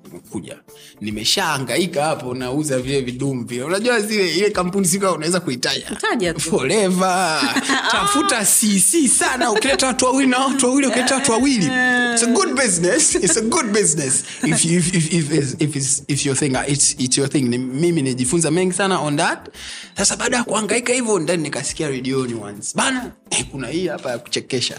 [0.07, 0.59] nimekuja
[1.01, 7.41] nimeshaangaika hapo nauza vile vidumu vile unajua zile ile kampuni sika unaweza kuitaja Taja forever.
[7.93, 11.67] Tafuta cc sana ukileta watu wawili na watu wawili ukileta watu wawili.
[12.15, 13.15] It's a good business.
[13.15, 14.25] It's a good business.
[14.45, 17.43] If, you- if, if, if, if, if, it's, if your thing it's, it's your thing.
[17.43, 19.49] Ni- mimi nijifunza mengi sana on that.
[19.97, 22.73] Sasa baada ya kuangaika hivyo ndani nikasikia redioni once.
[22.75, 24.79] Bana eh, kuna hii hapa ya kuchekesha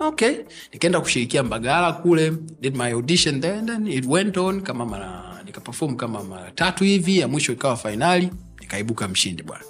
[0.00, 0.34] okay.
[0.72, 5.96] Nikaenda kushirikia mbagala kule did my audition then, then it went on kama mara nikapefom
[5.96, 8.30] kama mara tatu hivi ya mwisho ikawa fainali
[8.60, 9.64] nikaibuka mshindi bwana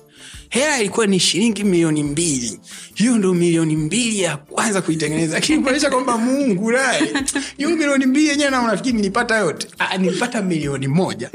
[0.48, 2.60] hela ilikuwa ni shilingi milioni mbili.
[2.94, 5.34] Hiyo ndo milioni mbili ya kwanza kuitengeneza.
[5.34, 7.12] Lakini kuonyesha kwamba mungu naye
[7.56, 9.68] hiyo milioni mbili yenyewe na unafikiri nilipata yote.
[9.78, 11.30] Ah, nilipata milioni moja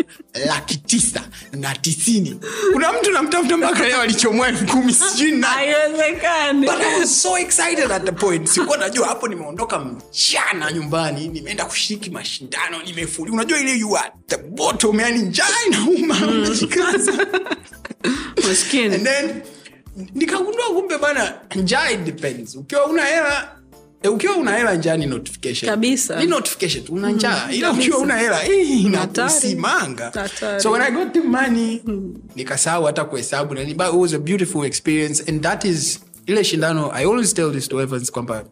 [0.46, 1.22] laki tisa
[1.54, 2.40] na tisini.
[2.74, 5.44] Kuna mtu namtafuta mpaka leo alichomwa elfu kumi sijui nani.
[5.46, 6.66] Haiwezekani.
[6.68, 8.48] But I was so excited at the point.
[8.50, 14.38] Sikuwa najua hapo nimeondoka mchana nyumbani nimeenda kushiriki mashindano nimefuli unajua ile you are the
[14.38, 16.28] bottom yani njaa inauma.
[16.28, 17.28] Unajikaza
[18.48, 18.96] maskini.
[18.96, 19.42] And then
[20.16, 23.56] nikagundua kumbe bana njaa it depends ukiwa una hela
[24.04, 25.70] eh, ukiwa una hela njaa ni notification.
[25.72, 26.20] Kabisa.
[26.20, 27.52] ni notification una njaa.
[27.52, 30.30] Ila ukiwa una hela eh, inakusimanga.
[30.60, 31.82] so when i got the money
[32.36, 36.92] nikasahau hata kuhesabu nani but it was a beautiful experience and that is ile shindano
[36.94, 38.44] i always tell this to Evans kwamba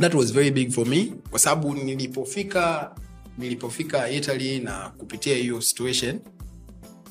[0.00, 2.90] that was very big for me kwa sababu nilipofika
[3.38, 6.20] nilipofika italy na kupitia hiyo situation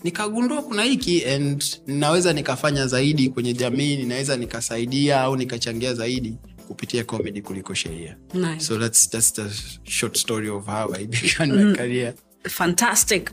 [0.04, 6.34] nikagundua kuna hiki and ninaweza nikafanya zaidi kwenye jamii ninaweza nikasaidia au nikachangia zaidi
[6.68, 8.18] kupitia comedy kuliko sheria.
[8.34, 8.60] Nice.
[8.60, 9.44] so that's, that's the
[9.84, 12.14] short story of how i began my career.
[12.50, 13.32] Fantastic.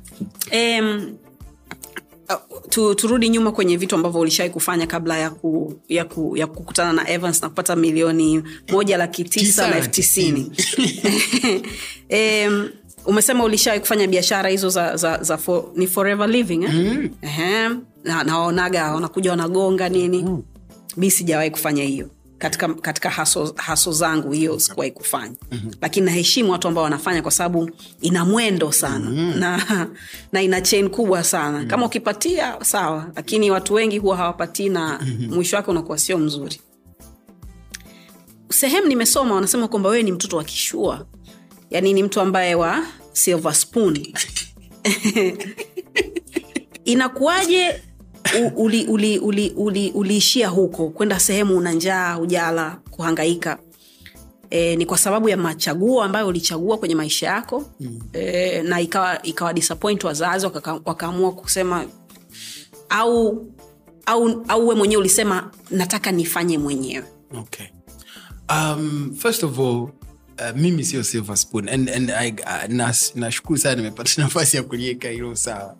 [0.52, 1.16] Um,
[2.68, 6.92] tu, turudi nyuma kwenye vitu ambavyo ulishawai kufanya kabla ya, ku, ya, ku, ya kukutana
[6.92, 10.52] na evans na kupata milioni moja laki tisa na na elfu tisini.
[12.10, 12.70] um,
[13.06, 16.72] umesema ulishawai kufanya biashara hizo za, za, za for, ni forever living eh?
[16.74, 17.84] mm.
[18.04, 20.42] na, nawaonaga wanakuja wanagonga nini mm.
[20.96, 22.08] mi sijawahi kufanya hiyo
[22.38, 25.72] katika, katika haso, haso zangu hiyo sikuwahi kufanya mm-hmm.
[25.80, 29.38] lakini naheshimu watu ambao wanafanya kwa sababu ina mwendo sana mm-hmm.
[29.40, 29.86] na,
[30.32, 31.68] na ina chain kubwa sana mm-hmm.
[31.68, 35.34] kama ukipatia sawa lakini watu wengi huwa hawapatii na mm-hmm.
[35.34, 36.60] mwisho wake unakuwa sio mzuri
[38.48, 41.06] sehemu nimesoma wanasema kwamba wewe ni mtoto wa kishua
[41.70, 43.98] yaani ni mtu ambaye wa silver spoon.
[46.84, 47.82] Inakuwaje
[48.56, 53.58] uliishia uli, uli, uli, uli, huko kwenda sehemu una njaa ujala kuhangaika?
[54.50, 57.64] E, ni kwa sababu ya machaguo ambayo ulichagua kwenye maisha yako.
[57.80, 58.00] Mm.
[58.12, 60.46] e, na ikawa ikawa disappoint wazazi
[60.84, 61.84] wakaamua kusema
[62.88, 63.46] au
[64.06, 67.04] au au we mwenyewe ulisema nataka nifanye mwenyewe.
[67.38, 67.66] Okay.
[68.48, 69.88] Um, first of all
[70.40, 71.68] Uh, mimi sio silver spoon.
[71.68, 75.76] And, and I, uh, nas, nashukuru sana nimepata nafasi ya kuliweka hilo sawa.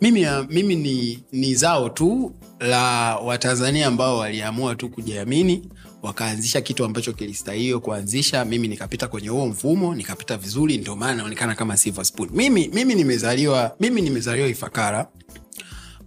[0.00, 5.68] Mimi, uh, mimi ni, ni zao tu la watanzania ambao waliamua tu kujiamini
[6.02, 8.44] wakaanzisha kitu ambacho kilistahili kuanzisha.
[8.44, 12.28] Mimi nikapita kwenye huo mfumo nikapita vizuri ndio maana naonekana kama silver spoon.
[12.32, 15.08] Mimi, mimi nimezaliwa mimi nimezaliwa ifakara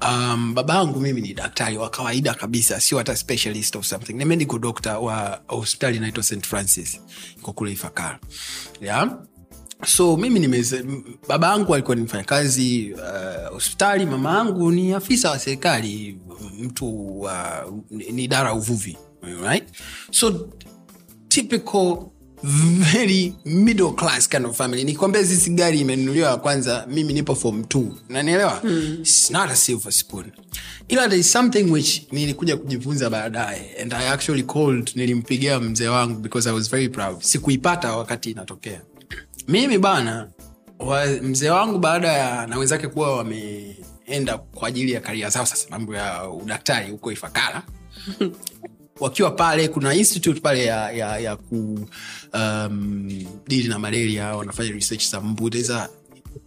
[0.07, 4.25] um, baba yangu mimi ni daktari wa kawaida kabisa sio hata specialist of something ni
[4.25, 6.99] medical doctor wa hospitali inaitwa st francis
[7.37, 8.19] iko kule ifakara
[8.81, 9.17] yeah?
[9.85, 10.85] so mimi nimeze,
[11.27, 16.19] baba yangu alikuwa ni mfanyakazi uh, hospitali mama yangu ni afisa wa serikali
[16.59, 18.97] mtu wa ni ni idara ya uvuvi
[19.43, 19.63] right?
[20.11, 20.49] so
[21.27, 21.97] typical
[22.43, 24.83] very middle class kind of family.
[24.83, 27.79] Nikwambia sisi gari imenunuliwa ya kwanza mimi nipo form t
[28.09, 28.97] nanielewa mm.
[28.99, 30.31] It's not a silver spoon.
[30.87, 36.19] Ila there is something which nilikuja kujifunza baadaye and i actually called nilimpigia mzee wangu
[36.19, 37.21] because i was very proud.
[37.21, 38.81] Sikuipata wakati inatokea.
[39.47, 40.27] Mimi bana
[40.79, 45.67] wa- mzee wangu baada ya na wenzake kuwa wameenda kwa ajili ya karia zao sasa
[45.69, 47.63] mambo ya udaktari huko ifakara
[48.99, 51.79] wakiwa pale kuna institute pale ya, ya, ya ku
[52.33, 53.09] um,
[53.47, 55.49] dili na malaria wanafanya research za mbu.
[55.49, 55.89] There's a,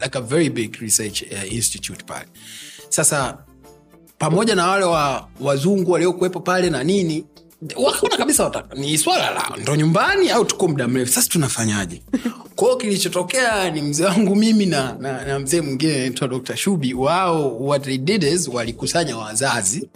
[0.00, 2.26] like a very big research uh, institute pale.
[2.88, 3.38] Sasa
[4.18, 7.24] pamoja na wale wa wazungu waliokuwepo pale na nini
[7.76, 11.12] wakaona kabisa wataka ni swala la ndo nyumbani au tuko muda mrefu?
[11.12, 12.02] Sasa tunafanyaje?
[12.56, 16.94] Kwao kilichotokea ni mzee wangu mimi na, na, na mzee mwingine naitwa dr shubi.
[16.94, 19.88] Wao what they did is walikusanya wazazi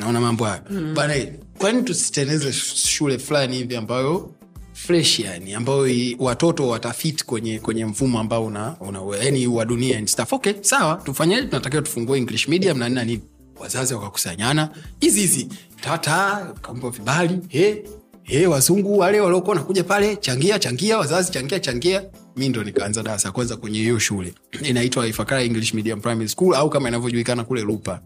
[0.00, 0.62] naona mambo hayo.
[0.70, 0.94] Mm.
[0.94, 1.14] bana
[1.58, 4.34] kwani tusitengeneze shule fulani hivi ambayo
[4.72, 5.86] fresh yani ambayo
[6.18, 10.32] watoto watafit kwenye kwenye mfumo ambao una, una yani wa dunia and stuff.
[10.32, 13.20] Okay sawa tufanyeje tunatakiwa tufungue english medium na nini nini.
[13.60, 15.48] Wazazi wakakusanyana hizi hizi.
[15.80, 17.84] Tata kampa vibali he
[18.22, 22.02] he wazungu wale waliokuwa nakuja pale changia changia wazazi changia changia
[22.36, 24.34] mi ndo nikaanza darasa ya kwanza kwenye hiyo shule.
[24.62, 28.00] Inaitwa ifakara english medium primary school au kama inavyojulikana kule lupa.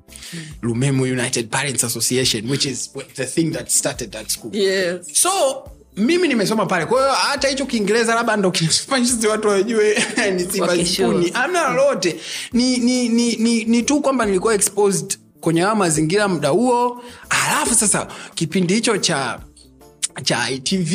[0.62, 4.56] Lumemu united parents association which is the thing that started that school.
[4.56, 5.06] Yes.
[5.12, 5.30] so
[5.96, 6.86] mimi nimesoma pale.
[6.86, 9.98] Kwa hiyo hata hicho kiingereza labda ndo kinafanya watu wajue
[10.36, 12.20] ni sibazipuni amna lolote.
[12.52, 17.02] Ni, ni, ni, ni, ni tu kwamba nilikuwa exposed kwenye hayo mazingira muda huo.
[17.28, 19.40] Alafu sasa kipindi hicho cha
[20.22, 20.92] cha itv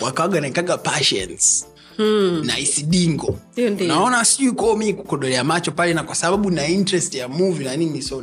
[0.00, 1.66] wakawaga naikaga passions
[1.96, 2.42] Hmm.
[2.46, 3.38] na isidingo
[3.86, 7.76] naona sijui kwao mi kukodolea macho pale na kwa sababu na interest ya movie na
[7.76, 8.22] nini so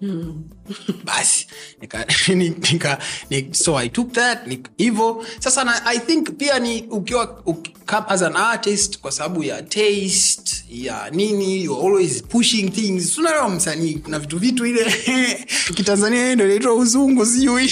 [0.00, 0.34] nika
[1.04, 1.46] basi
[1.80, 2.98] nika, nika,
[3.30, 4.38] nika, so i took that
[4.78, 5.24] hivo.
[5.40, 7.72] Sasa na, i think pia ni ukiwa uki-
[8.08, 13.18] as an artist kwa sababu ya taste ya nini you're always pushing things.
[13.18, 14.84] Unaelewa msanii kuna vitu vitu ile.
[15.74, 17.70] Kitanzania ndo inaitwa uzungu sijui.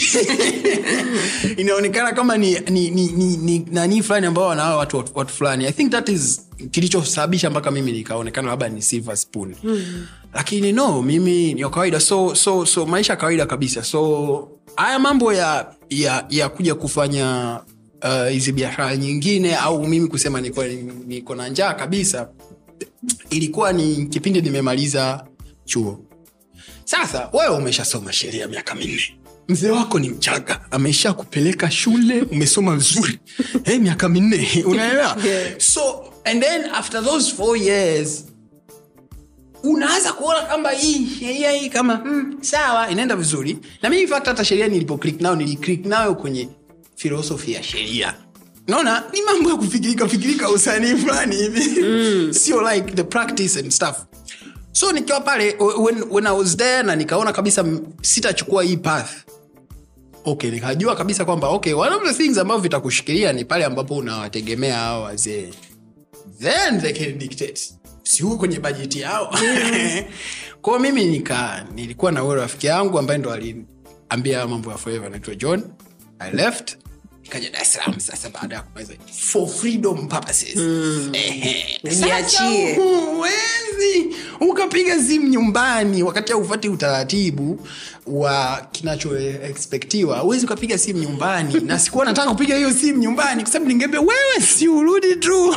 [1.57, 5.67] Inaonekana kama ni, ni, ni, ni, ni nanii fulani ambao wanawa watu, watu, fulani.
[5.67, 9.55] I think that is kilichosababisha mpaka mimi nikaonekana labda ni silver spoon.
[9.65, 10.07] Mm.
[10.37, 12.01] Lakini no mimi ni wa kawaida.
[12.01, 13.85] So, so, so maisha ya kawaida kabisa.
[13.85, 17.61] So haya mambo ya, ya, ya kuja kufanya
[18.03, 20.65] uh, hizi biashara nyingine au mimi kusema niko,
[21.07, 22.29] niko na njaa kabisa
[23.31, 25.25] ilikuwa ni kipindi nimemaliza
[25.65, 26.01] chuo.
[26.85, 29.01] Sasa wewe umeshasoma sheria miaka minne.
[29.49, 30.61] Mzee wako ni mchaga.
[30.71, 33.19] Amesha kupeleka shule umesoma vizuri.
[33.65, 34.49] Hey, miaka minne.
[34.67, 35.17] Unaelewa?
[35.25, 35.59] Yeah.
[35.59, 38.25] so and then after those four years
[39.71, 43.59] unaanza kuona kwamba hii sheria hii kama mm, sawa inaenda vizuri.
[43.83, 46.49] Na mimi fact hata sheria nilipoclick nayo niliclick nayo kwenye
[46.97, 48.15] filosofi ya sheria.
[48.69, 51.83] Naona ni mambo ya kufikirika fikirika usanii fulani hivi.
[51.83, 52.33] Mm.
[52.41, 53.97] sio like the practice and stuff.
[54.73, 57.65] So nikiwa pale when, when i was there na nikaona kabisa
[58.03, 59.11] sitachukua hii path.
[60.25, 64.75] Okay nikajua kabisa kwamba okay one of the things ambavyo vitakushikilia ni pale ambapo unawategemea
[64.79, 65.51] hao wazee.
[66.41, 67.61] Then they can dictate
[68.07, 69.35] si huko kwenye bajeti yao.
[70.63, 75.35] Kwao mimi nika nilikuwa na ule rafiki yangu ambaye ndo aliambia mambo ya forever anaitwa
[75.35, 75.65] john.
[76.19, 76.77] I left
[77.27, 80.57] nikaja dar es salaam sasa baada ya kumaliza for freedom purposes.
[81.13, 81.81] Ehe.
[81.85, 82.75] Ujiachie.
[82.75, 87.67] Sasa huwezi ukapiga simu nyumbani wakati haufati utaratibu
[88.07, 91.61] wa kinachoexpektiwa huwezi ukapiga simu nyumbani.
[91.67, 95.55] Na sikuwa nataka kupiga hiyo simu nyumbani kwa sababu ningeambia wewe si urudi tu.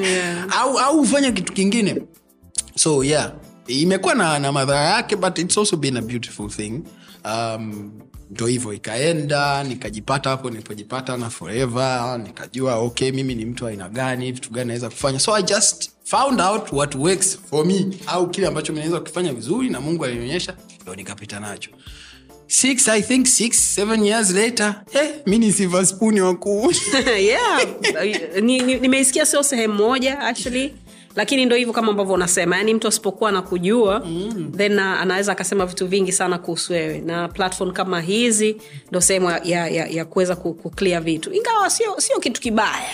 [0.00, 0.58] Yeah.
[0.60, 2.02] au au ufanye kitu kingine.
[2.76, 3.32] So yeah.
[3.66, 6.82] Imekuwa na, na madhara yake but it's also been a beautiful thing.
[7.24, 7.92] Um,
[8.30, 14.32] ndo hivyo ikaenda nikajipata hapo nilipojipata na forever nikajua okay mimi ni mtu aina gani
[14.32, 15.18] vitu gani naweza kufanya.
[15.20, 19.70] So i just found out what works for me au kile ambacho naweza kukifanya vizuri
[19.70, 21.70] na mungu alinionyesha ndo nikapita nacho.
[22.46, 26.72] Six i think six seven years later eh, mi ni silver spoon wakuu
[27.18, 27.62] yeah
[28.42, 30.74] Ni- ni- sio sehemu moja actually
[31.16, 34.52] lakini ndo hivyo kama ambavyo unasema yaani mtu asipokuwa na kujua mm.
[34.56, 38.56] then anaweza akasema vitu vingi sana kuhusu wewe na platform kama hizi
[38.90, 42.88] ndo sehemu ya, ya, ya, kuweza ku- kuclear vitu ingawa sio kitu kibaya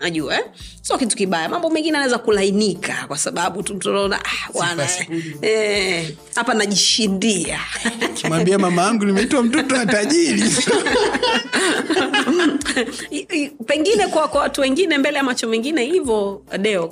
[0.00, 0.44] najua eh?
[0.82, 1.48] sio kitu kibaya.
[1.48, 4.86] Mambo mengine anaweza kulainika kwa sababu tu tunaona ah,
[5.42, 7.60] eh, hapa najishindia.
[8.14, 10.42] Kimwambia mama yangu nimeitwa mtoto wa tajiri.
[13.66, 16.90] Pengine kwa kwa watu wengine mbele ya macho mengine hivyo deo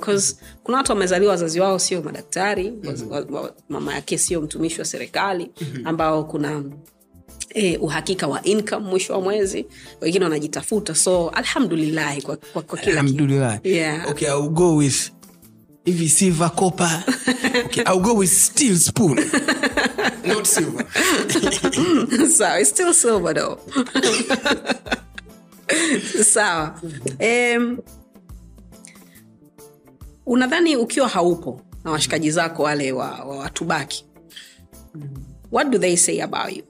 [0.63, 2.73] kuna watu wamezaliwa wazazi wao sio madaktari
[3.09, 5.51] wa, wa, mama yake sio mtumishi wa serikali
[5.83, 6.63] ambao kuna
[7.53, 9.65] E, uhakika wa income mwisho wa mwezi.
[10.01, 13.03] Wengine wanajitafuta so alhamdulillahi kwa, kwa, kwa kila
[13.63, 14.09] Yeah.
[14.09, 15.11] okay i'll go with
[15.85, 17.03] hivi silver copper.
[17.65, 19.19] Okay i'll go with steel spoon.
[20.25, 20.85] Not silver.
[22.29, 23.57] Sawa it's still silver though.
[26.23, 26.81] Sawa.
[27.19, 27.77] Um,
[30.25, 34.05] unadhani ukiwa haupo na washikaji zako wale wa, wa watubaki
[35.51, 36.63] what do they say about you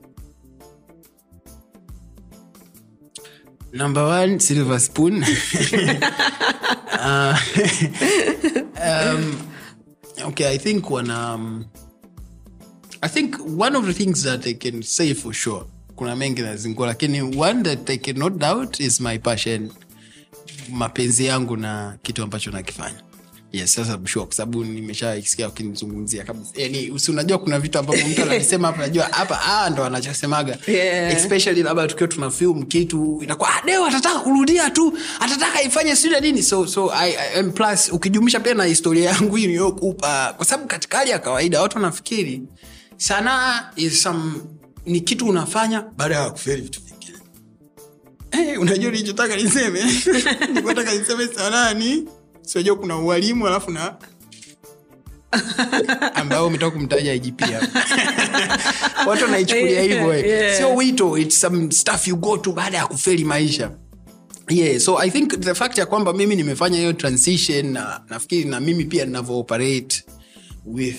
[3.74, 5.24] number one silver spoon.
[7.06, 7.36] Uh,
[8.82, 9.38] um,
[10.22, 11.66] okay i think when um,
[13.02, 15.66] i think one of the things that i can say for sure
[15.98, 19.72] kuna mengi nazingua lakini one that i cannot doubt is my passion
[20.72, 23.02] mapenzi yangu na kitu ambacho nakifanya
[23.54, 26.52] yes sasa sure kwa sababu nimeshaisikia ukinizungumzia kabisa.
[26.56, 30.58] Yani si unajua kuna vitu ambavyo mtu anavisema hapa najua hapa ah, ndo anachosemaga.
[30.68, 31.14] Yeah.
[31.14, 36.20] especially labda tukiwa tuna film kitu inakuwa ah, deo atataka kurudia tu atataka ifanye sida
[36.20, 36.44] nini?
[36.44, 40.98] So so I, I, plus ukijumlisha pia na historia yangu hii niliyokupa kwa sababu katika
[40.98, 42.42] hali ya kawaida watu wanafikiri
[42.98, 44.34] sanaa is some
[44.86, 47.18] ni kitu unafanya baada ya kufeli vitu vingine.
[48.32, 49.84] Hey, unajua nilichotaka niseme?
[50.54, 52.08] Nikotaka niseme sanaa ni
[52.46, 53.96] siojua kuna ualimu alafu na
[56.16, 57.42] ambao umetoka kumtaja IGP
[59.08, 60.14] watu wanaichukulia hivyo.
[60.16, 60.58] Yeah.
[60.58, 63.72] sio wito it's some stuff you go to baada ya kufeli maisha
[64.50, 68.60] yeah so i think the fact ya kwamba mimi nimefanya hiyo transition na nafikiri na
[68.60, 70.04] mimi pia ninavyooperate
[70.66, 70.98] with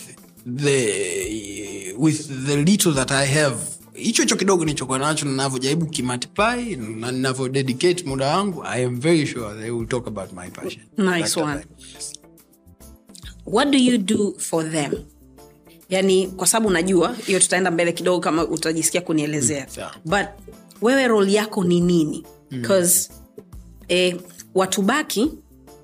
[0.64, 3.56] the with the little that i have
[3.94, 9.26] hicho hicho kidogo nichokuwa nacho na kimatipai kimultiply na navyodedicate muda wangu i am very
[9.26, 10.82] sure they will talk about my passion.
[10.96, 11.64] Nice one.
[13.46, 14.92] what do you do for them?
[15.88, 19.68] Yani kwa sababu najua hiyo tutaenda mbele kidogo kama utajisikia kunielezea.
[19.68, 19.94] Sawa.
[20.04, 20.26] but
[20.82, 22.26] wewe roli yako ni nini?
[22.50, 23.10] Bcause
[23.88, 24.16] eh,
[24.54, 25.32] watu baki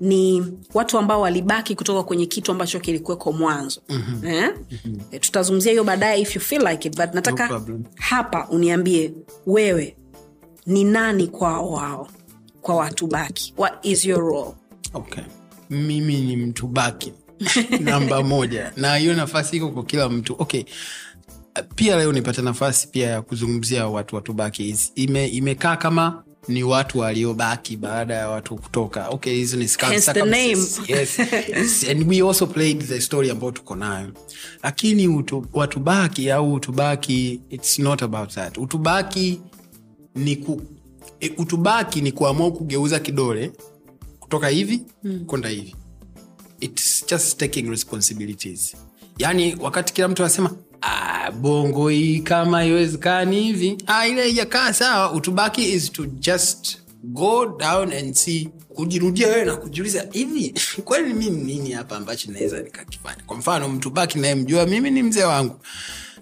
[0.01, 4.25] ni watu ambao walibaki kutoka kwenye kitu ambacho kilikuweko mwanzo mm-hmm.
[4.31, 4.53] eh?
[4.71, 5.19] mm-hmm.
[5.19, 7.83] tutazungumzia hiyo baadaye if you feel like it but nataka problem.
[7.95, 9.13] hapa uniambie
[9.45, 9.97] wewe
[10.65, 12.07] ni nani kwao wao
[12.61, 14.51] kwa watu baki what is your role
[14.93, 15.23] okay
[15.69, 17.13] mimi ni mtu baki
[17.79, 20.63] namba moja na hiyo nafasi iko kwa kila mtu okay
[21.75, 27.77] pia leo nipata nafasi pia ya kuzungumzia watu watubaki imekaa ime, kama ni watu waliobaki
[27.77, 29.67] baada ya watu kutoka okay hizi ni
[30.87, 31.19] yes.
[31.49, 31.89] Yes.
[31.89, 34.11] and we also played the story ambayo tuko nayo
[34.63, 39.41] lakini utu, watubaki au utubaki its not about that utubaki
[40.15, 40.61] ni ku,
[41.19, 43.51] e, utubaki ni kuamua kugeuza kidole
[44.19, 45.25] kutoka hivi mm.
[45.25, 45.75] kwenda hivi
[46.59, 48.75] its just taking responsibilities
[49.17, 53.77] yaani wakati kila mtu anasema ah, bongo hii kama haiwezekani hivi.
[53.87, 58.49] Ah, ile ijakaa sawa utubaki is to just go down and see.
[58.75, 60.53] Kujirudia wewe na kujiuliza hivi
[60.85, 63.23] kweli mimi nini hapa ambacho naweza nikakifanya?
[63.25, 65.59] Kwa mfano mtubaki nayemjua mimi ni mzee wangu.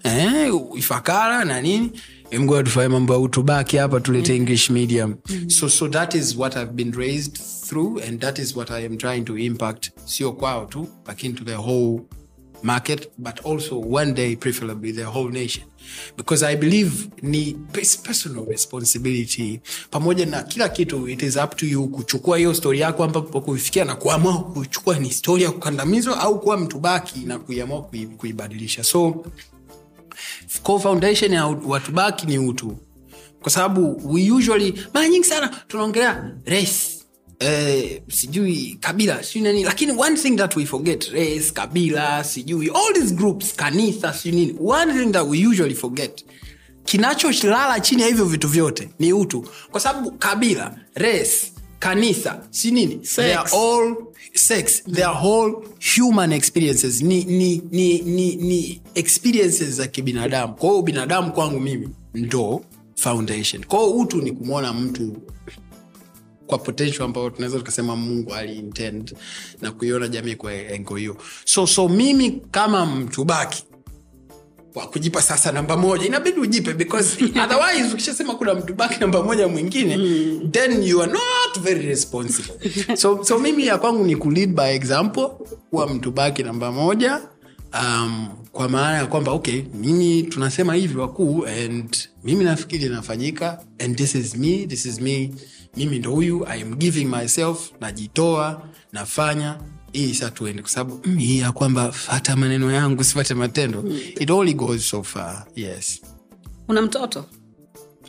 [0.02, 1.90] Eh, ifakara na nini?
[2.38, 5.14] Mgoa tufanye mambo ya utubaki hapa tulete english medium.
[5.48, 8.96] So, so that is what i've been raised through and that is what i am
[8.96, 9.90] trying to impact.
[10.04, 12.00] Sio kwao tu lakini to the whole
[12.62, 15.64] market but also one day preferably the whole nation.
[16.16, 19.60] Because i believe ni pers- personal responsibility.
[19.90, 23.84] Pamoja na kila kitu it is up to you kuchukua hiyo stori yako ambapo kuifikia
[23.84, 27.82] na kuamua kuchukua ni stori ya kukandamizwa au kuwa mtu baki na kuiamua
[28.16, 28.84] kuibadilisha.
[28.84, 29.24] So
[30.62, 32.76] core foundation ya watu baki ni utu.
[33.42, 36.99] Kwa sababu we usually mara nyingi sana tunaongelea race
[37.42, 42.94] Eh, sijui kabila sijui nani lakini one thing that we forget race kabila sijui all
[42.94, 46.24] these groups kanisa sijui nini one thing that we usually forget
[46.84, 49.44] kinacholala chini ya hivyo vitu vyote ni utu.
[49.70, 53.96] Kwa sababu kabila race kanisa si nini they are all
[54.34, 55.54] sex they are all
[55.96, 57.02] human experiences.
[57.02, 60.54] Ni, ni, ni, ni, ni experiences za kibinadamu.
[60.54, 62.64] Kwa hiyo binadamu kwangu mimi ndo
[62.96, 63.64] foundation.
[63.64, 65.16] Kwa hiyo utu ni kumwona mtu
[66.50, 69.14] kwa potential ambayo tunaweza tukasema mungu aliintend
[69.60, 71.16] na kuiona jamii kwa engo hiyo.
[71.44, 73.64] So so mimi kama mtu baki
[74.74, 79.48] wa kujipa sasa namba moja inabidi ujipe because otherwise ukishasema kuna mtu baki namba moja
[79.48, 79.98] mwingine
[80.50, 82.96] then you are not very responsible.
[82.96, 85.28] So, so mimi ya kwangu ni kulead by example
[85.70, 87.20] kuwa mtu baki namba moja
[87.82, 93.96] um, kwa maana ya kwamba okay mimi tunasema hivi wakuu and mimi nafikiri inafanyika and
[93.96, 95.30] this is me this is me
[95.76, 98.62] mimi ndo huyu i am giving myself najitoa
[98.92, 99.58] nafanya.
[99.92, 103.84] Hii sa tuende kwa sababu mm, hii ya kwamba fata maneno yangu sifate matendo.
[104.20, 106.00] It only goes so far yes.
[106.68, 107.24] Una mtoto?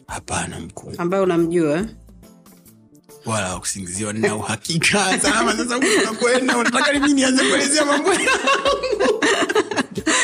[0.07, 0.93] Hapana mkuu.
[0.97, 1.86] Ambaye unamjua?
[3.26, 5.20] Wala wakusingiziwa na uhakika.
[5.20, 8.09] Salama sasa unakwenda unataka nimi nianze kuelezea mambo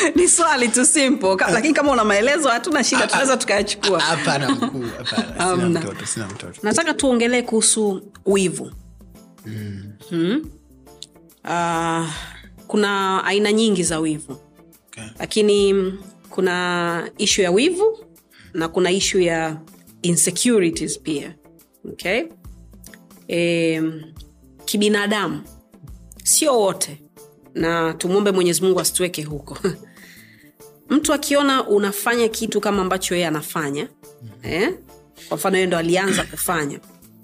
[0.16, 1.36] ni swali tu simple.
[1.36, 4.00] Ka- lakini kama una maelezo hatuna shida tunaweza tukayachukua.
[4.00, 5.56] Hapana mkuu hapana.
[5.68, 6.60] Mtoto sina mtoto.
[6.62, 8.72] Nataka tuongelee kuhusu wivu.
[10.10, 10.44] Mm.
[11.44, 12.06] Uh,
[12.66, 14.32] kuna aina nyingi za wivu.
[14.88, 15.04] Okay.
[15.18, 15.98] lakini mm,
[16.30, 17.98] kuna ishu ya wivu
[18.54, 19.56] na kuna ishu ya
[20.02, 21.34] insecurities pia.
[21.92, 22.22] Okay?
[23.28, 23.82] e,
[24.64, 25.40] kibinadamu.
[26.24, 27.02] Sio wote.
[27.54, 29.58] Na tumwombe mwenyezi mungu asituweke huko
[30.90, 33.88] mtu akiona unafanya kitu kama ambacho yeye anafanya
[34.42, 34.74] eh?
[35.28, 36.80] kwa mfano yeye ndo alianza kufanya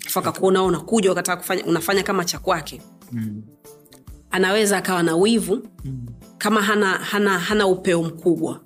[0.08, 2.82] fakakuona unakuja ukataka kufanya unafanya kama cha kwake
[4.30, 5.68] anaweza akawa na wivu
[6.38, 8.60] kama hana, hana, hana upeo mkubwa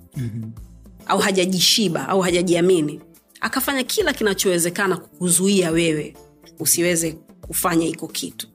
[1.07, 3.01] au hajajishiba au hajajiamini
[3.41, 6.17] akafanya kila kinachowezekana kukuzuia wewe
[6.59, 8.47] usiweze kufanya hiko kitu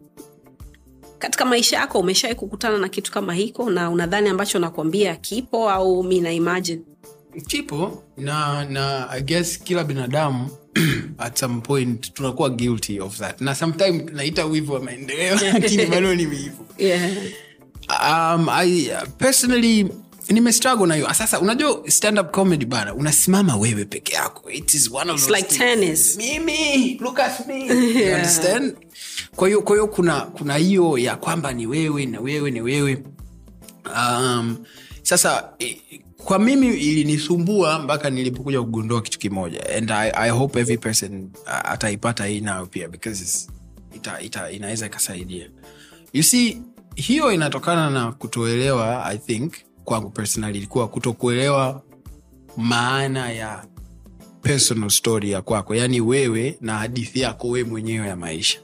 [1.25, 6.03] katika maisha yako umeshawai kukutana na kitu kama hiko na unadhani ambacho nakwambia kipo au
[6.03, 6.83] mi na imagine?
[7.47, 10.49] Kipo na na i guess kila binadamu
[11.19, 13.41] at some point tunakuwa guilty of that.
[13.41, 16.65] Na sometime tunaita wivu wa maendeleo lakini bado ni wivu.
[16.79, 17.11] Yeah.
[17.89, 19.91] um, I, personally
[20.29, 21.15] nimestruggle na hiyo.
[21.15, 24.51] Sasa unajua stand up comedy bana unasimama wewe peke yako.
[24.51, 26.17] It is one of those like tennis.
[26.17, 27.67] mimi look at me.
[28.07, 28.77] You understand?
[29.37, 33.03] Kwa hiyo kwa hiyo kuna kuna hiyo ya kwamba ni wewe na wewe ni wewe.
[33.97, 34.57] Um,
[35.03, 35.77] sasa eh,
[36.17, 39.77] kwa mimi ilinisumbua mpaka nilipokuja kugundua kitu kimoja.
[39.77, 43.49] And i, I hope every person uh, ataipata hii nayo pia because
[43.95, 45.51] ita, ita, inaweza ikasaidia.
[46.13, 46.63] You see
[46.95, 49.53] hiyo inatokana na kutoelewa i think
[49.85, 51.83] kwangu personally ilikuwa kutokuelewa
[52.57, 53.65] maana ya
[54.43, 58.59] personal story ya kwako yaani wewe na hadithi yako wewe mwenyewe ya maisha.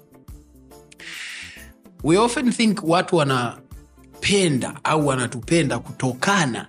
[2.05, 6.69] We often think watu wanapenda au wanatupenda kutokana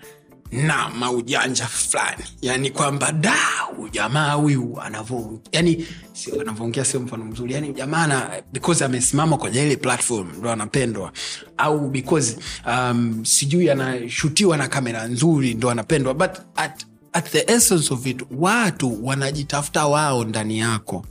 [0.52, 2.24] na maujanja fulani.
[2.42, 3.36] Yani kwamba da
[3.76, 7.54] huyu jamaa huyu anavo yani sio anavyoongea sio mfano mzuri.
[7.54, 11.12] Yani jamaa because amesimama kwenye ile platform ndo anapendwa.
[11.58, 12.38] Au because
[12.68, 16.14] um, sijui anashutiwa na kamera nzuri ndo anapendwa.
[16.14, 21.06] But at, at the essence of it watu wanajitafuta wao ndani yako.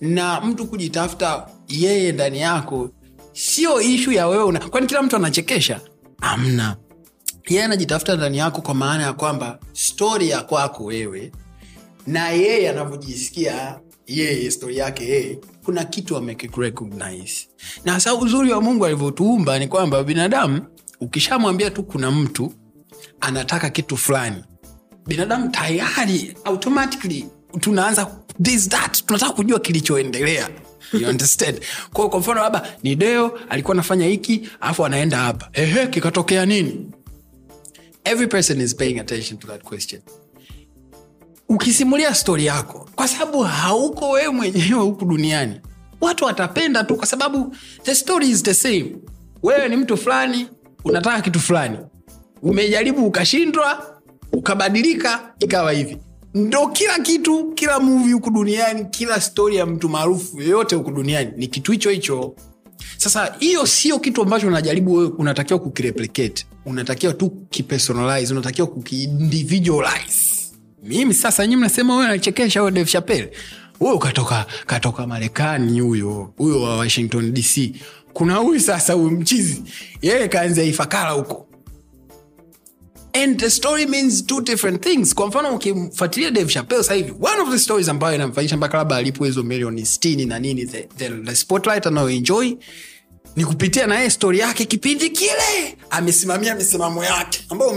[0.00, 2.90] Na mtu kujitafuta yeye ndani yako
[3.32, 5.80] sio ishu ya wewe kwani kila mtu anachekesha?
[6.20, 6.76] Amna
[7.48, 11.32] yeye anajitafuta ndani yako kwa maana ya kwamba stori ya kwako wewe
[12.06, 17.48] na yeye anavyojisikia yeye stori yake yeye kuna kitu amekirecognize
[17.84, 20.62] na sa uzuri wa mungu alivyotuumba ni kwamba binadamu
[21.00, 22.52] ukishamwambia tu kuna mtu
[23.20, 24.44] anataka kitu fulani
[25.06, 27.26] binadamu tayari automatically
[27.60, 30.48] tunaanza this that tunataka kujua kilichoendelea.
[31.92, 35.48] Kwa kwa mfano labda ni deo alikuwa anafanya hiki alafu anaenda hapa.
[35.52, 36.86] Ehe kikatokea nini
[38.04, 40.02] every person is paying attention to that question.
[41.48, 45.60] Ukisimulia stori yako kwa sababu hauko wewe mwenyewe huku duniani.
[46.00, 48.96] Watu watapenda tu kwa sababu the story is the same.
[49.42, 50.48] Wewe ni mtu fulani
[50.84, 51.78] unataka kitu fulani.
[52.42, 54.00] Umejaribu ukashindwa
[54.32, 55.98] ukabadilika ikawa hivi.
[56.34, 61.32] Ndo kila kitu kila muvi huku duniani kila stori ya mtu maarufu yoyote huku duniani
[61.36, 62.34] ni kitu hicho hicho
[62.96, 66.46] sasa hiyo sio kitu ambacho unajaribu wewe unatakiwa kukireplicate.
[66.66, 70.30] Unatakiwa tu kipersonalize unatakiwa kukiindividualize.
[70.82, 73.30] Mimi sasa nyi mnasema wewe anachekesha huyo Dave Chappelle.
[73.78, 77.72] Huyo katoka katoka marekani huyo huyo wa washington dc
[78.12, 79.62] kuna huyu sasa huyu mchizi.
[80.02, 81.46] Yeye kaanzia ifakara huko
[83.12, 85.14] and the story means two different things.
[85.14, 89.24] Kwa mfano ukimfuatilia dave chapel sahivi one of the stories ambayo inamfanyisha mpaka labda alipo
[89.24, 92.52] hizo milioni stini na nini the, the, the spotlight anayoenjoy
[93.36, 95.76] ni kupitia na yeye stori yake kipindi kile.
[95.90, 97.72] Amesimamia misimamo yake ambayo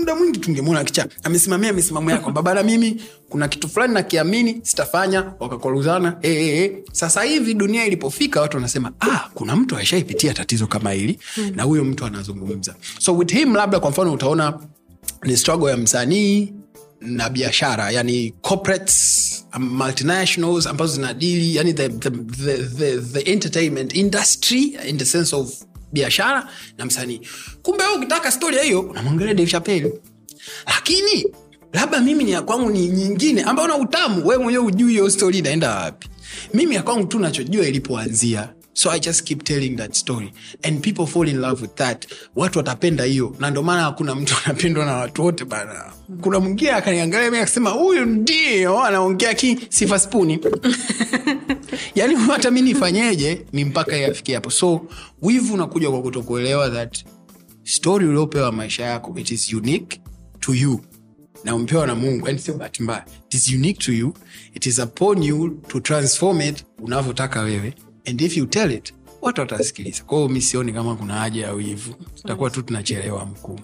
[0.00, 1.06] muda mwingi tungemwona kicha.
[1.22, 2.22] Amesimamia misimamo yako.
[2.22, 5.32] Kwamba bana mimi kuna kitu fulani nakiamini sitafanya.
[5.40, 6.82] Wakakwaruzana e, e, e.
[6.92, 11.52] sasa hivi dunia ilipofika watu wanasema ah, kuna mtu aishaipitia tatizo kama hili hmm.
[11.56, 12.74] na huyo mtu anazungumza.
[12.98, 14.58] So with him labda kwa mfano utaona
[15.24, 16.52] ni struggle ya msanii
[17.00, 23.94] na biashara yani corporates um, multinationals ambazo zinadili yani the, the, the, the, the entertainment
[23.96, 25.62] industry in the sense of
[25.92, 27.20] biashara na msanii.
[27.62, 29.92] Kumbe wewe ukitaka storia hiyo unamwangalia Dave Chappelle.
[30.66, 31.26] Lakini
[31.72, 34.26] labda mimi ni ya kwangu ni nyingine ambayo na utamu.
[34.26, 36.08] Wewe mwenyewe ujui hiyo stori inaenda wapi.
[36.54, 38.48] Mimi ya tu nachojua ilipoanzia.
[38.72, 40.32] So i just keep telling that story.
[40.62, 42.06] And people fall in love with that.
[42.36, 43.36] Watu watapenda hiyo.
[43.38, 47.70] Na ndio maana hakuna mtu anapendwa na watu wote bana kuna mwingine akaniangalia mi akasema
[47.70, 50.38] huyu ndio anaongea ki sifa spuni.
[51.94, 54.50] Yani hata mi nifanyeje ni mpaka yafikia hapo.
[54.50, 54.80] So
[55.22, 57.04] wivu unakuja kwa kutokuelewa that
[57.64, 60.00] story uliopewa maisha yako it is unique
[60.40, 60.80] to you.
[61.44, 63.04] Na umpewa na mungu yani sio bahati mbaya.
[63.28, 64.14] It is unique to you.
[64.54, 67.74] It is upon you to transform it unavyotaka wewe.
[68.06, 70.02] And if you tell it watu watasikiliza.
[70.04, 71.94] Kwao mi sioni kama kuna haja ya wivu.
[72.14, 73.60] Tutakuwa tu tunachelewa mkuu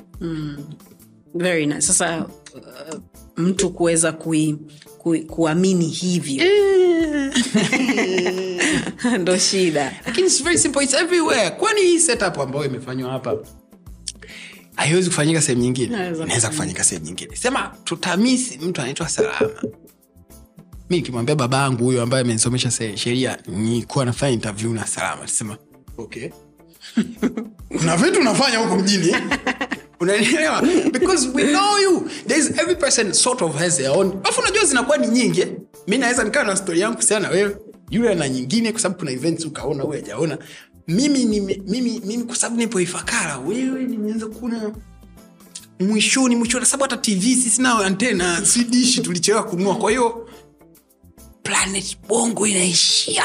[1.38, 1.80] very nice.
[1.80, 2.98] Sasa uh,
[3.36, 4.58] mtu kuweza kui,
[4.98, 6.44] kui, kuamini hivyo.
[9.20, 9.92] Ndo shida.
[10.06, 11.50] Lakini it's very simple it's everywhere.
[11.50, 13.36] Kwani hii setup ambayo imefanywa hapa
[14.76, 15.94] haiwezi kufanyika sehemu nyingine?
[15.94, 17.36] Inaweza kufanyika sehemu nyingine.
[17.36, 19.50] Sema tutamisi mtu anaitwa salama
[20.90, 25.56] mi nikimwambia baba yangu huyo ambaye amenisomesha sheria nikuwa nafanya interview na salama sema
[25.98, 26.28] okay.
[27.78, 29.08] Kuna vitu unafanya huko mjini.
[29.08, 29.22] eh?
[30.00, 30.62] Unanielewa?
[30.92, 32.08] Because we know you.
[32.26, 34.20] There's every person sort of has their own.
[34.24, 35.46] Alafu unajua zinakuwa ni nyingi.
[35.86, 37.56] Mi naweza nikawa na stori yangu kuhusiana na wewe
[37.90, 40.38] yule na nyingine kwa sababu kuna events ukaona huyu hajaona
[40.88, 44.72] mimi, mimi, mimi kwa sababu nipo ifakara wewe nimeanza kuna
[45.80, 49.76] mwishoni mwishoni sababu hata tv sisi nao antena sidishi tulichelewa kununua.
[49.76, 50.28] Kwa hiyo
[51.42, 53.24] planet bongo inaishia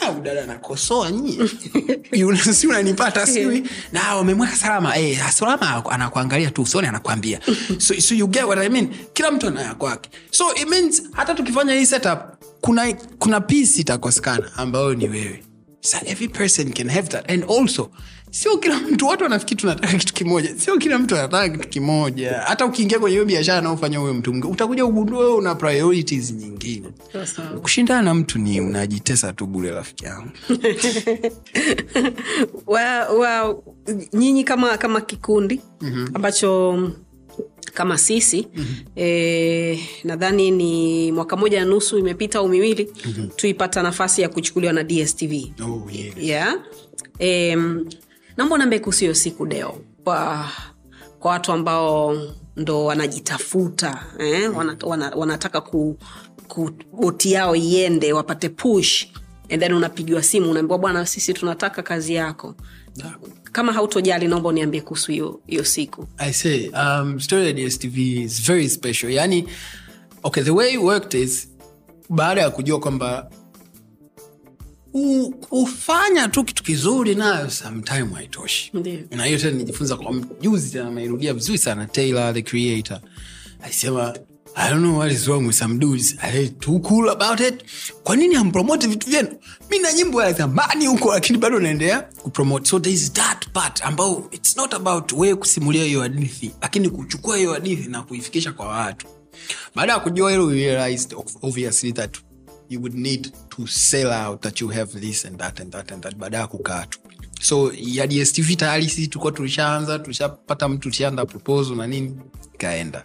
[0.00, 1.48] Ah, udada anakosoa nyie.
[2.54, 4.96] Si unanipata siwi na wamemweka salama.
[4.96, 7.40] Eh, salama anakuangalia tu usoni anakwambia
[7.78, 8.88] so, so you get what I mean?
[9.12, 10.10] Kila mtu anaya kwake.
[10.30, 12.18] So it means hata tukifanya hii setup
[12.60, 15.42] kuna kuna piece itakosekana ambayo ni wewe.
[15.80, 17.30] So every person can have that.
[17.30, 17.90] And also
[18.30, 22.66] sio kila mtu watu wanafikiri tunataka kitu kimoja sio kila mtu anataka kitu kimoja hata
[22.66, 26.88] ukiingia kwenye hiyo biashara anaofanya huyo mtu utakuja ugundua una priorities nyingine
[27.62, 30.30] kushindana na mtu ni unajitesa tu bule rafiki yangu
[34.12, 36.08] nyinyi kama kama kikundi mm-hmm.
[36.14, 36.90] ambacho
[37.74, 38.76] kama sisi mm-hmm.
[38.96, 43.28] e, nadhani ni mwaka moja na nusu imepita au miwili mm-hmm.
[43.28, 45.32] tuipata nafasi ya kuchukuliwa na dstv
[45.64, 46.14] oh, yes.
[46.18, 46.54] yeah.
[47.18, 47.56] e,
[48.36, 50.48] naomba nambe kuhusu hiyo siku deo kwa,
[51.20, 52.16] kwa watu ambao
[52.56, 54.56] ndo wanajitafuta eh?
[54.56, 55.98] wana, wana, wanataka ku,
[56.48, 59.06] ku boti yao iende wapate push
[59.50, 62.54] and then unapigiwa simu unaambiwa bwana sisi tunataka kazi yako
[63.52, 68.68] kama hautojali naomba uniambie kuhusu hiyo hiyo siku I say, um, story DSTV is very
[68.68, 69.10] special.
[69.12, 69.48] Yani,
[70.22, 71.48] okay, the way it worked is
[72.10, 73.30] baada ya kujua kwamba
[75.40, 78.72] kufanya tu kitu kizuri nayo sometime haitoshi
[79.10, 83.00] na hiyo tena nijifunza kwa juzi tena nairudia vizuri sana taylor the creator
[83.62, 84.14] alisema
[84.58, 86.16] I don't know what is wrong with some dudes.
[86.22, 87.64] Are they too cool about it?
[88.02, 89.28] Kwa nini hampromote vitu vyenu?
[89.70, 92.68] Mi na nyimbo ya zamani huko lakini bado naendelea kupromote.
[92.68, 97.36] So there is that part ambao it's not about wewe kusimulia hiyo hadithi, lakini kuchukua
[97.36, 99.06] hiyo hadithi na kuifikisha kwa watu.
[99.74, 102.16] Baada ya kujua hilo, we realized obviously that
[102.68, 106.02] you would need to sell out that you have this and that and that and
[106.02, 106.98] that baada ya kukaa tu.
[107.40, 112.16] So ya dstv tayari sisi tulikuwa tulishaanza tulishapata mtu tulishaanda proposal na nini
[112.54, 113.04] ikaenda.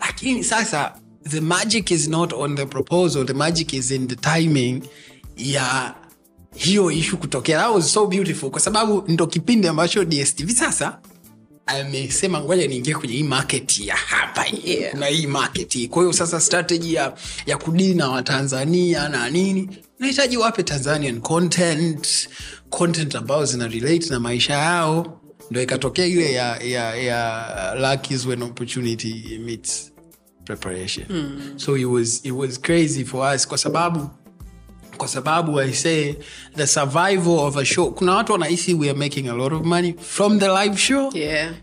[0.00, 0.94] Lakini sasa
[1.28, 4.82] the magic is not on the proposal the magic is in the timing
[5.36, 5.94] ya
[6.54, 7.58] hiyo ishu kutokea.
[7.62, 10.98] That was so beautiful kwa sababu ndo kipindi ambacho dstv sasa
[11.70, 14.44] amesema ngoja niingie kwenye hii market ya hapa.
[14.64, 14.94] Yeah.
[14.94, 17.14] na hii market hii kwa hiyo sasa strategy ya,
[17.46, 19.68] ya kudili na watanzania na nini
[19.98, 22.28] nahitaji wape tanzanian content
[22.70, 28.26] content ambayo zina relate na maisha yao ndo ikatokea ile ya, ya, ya luck is
[28.26, 29.92] when opportunity meets
[30.44, 31.06] preparation
[31.56, 34.10] so it was, it was crazy for us kwa sababu
[35.00, 36.14] kwa sababu i say
[36.56, 37.90] the survival of a show.
[37.90, 41.10] Kuna watu wanahisi we are making a lot of money from the live show?
[41.14, 41.54] Yeah.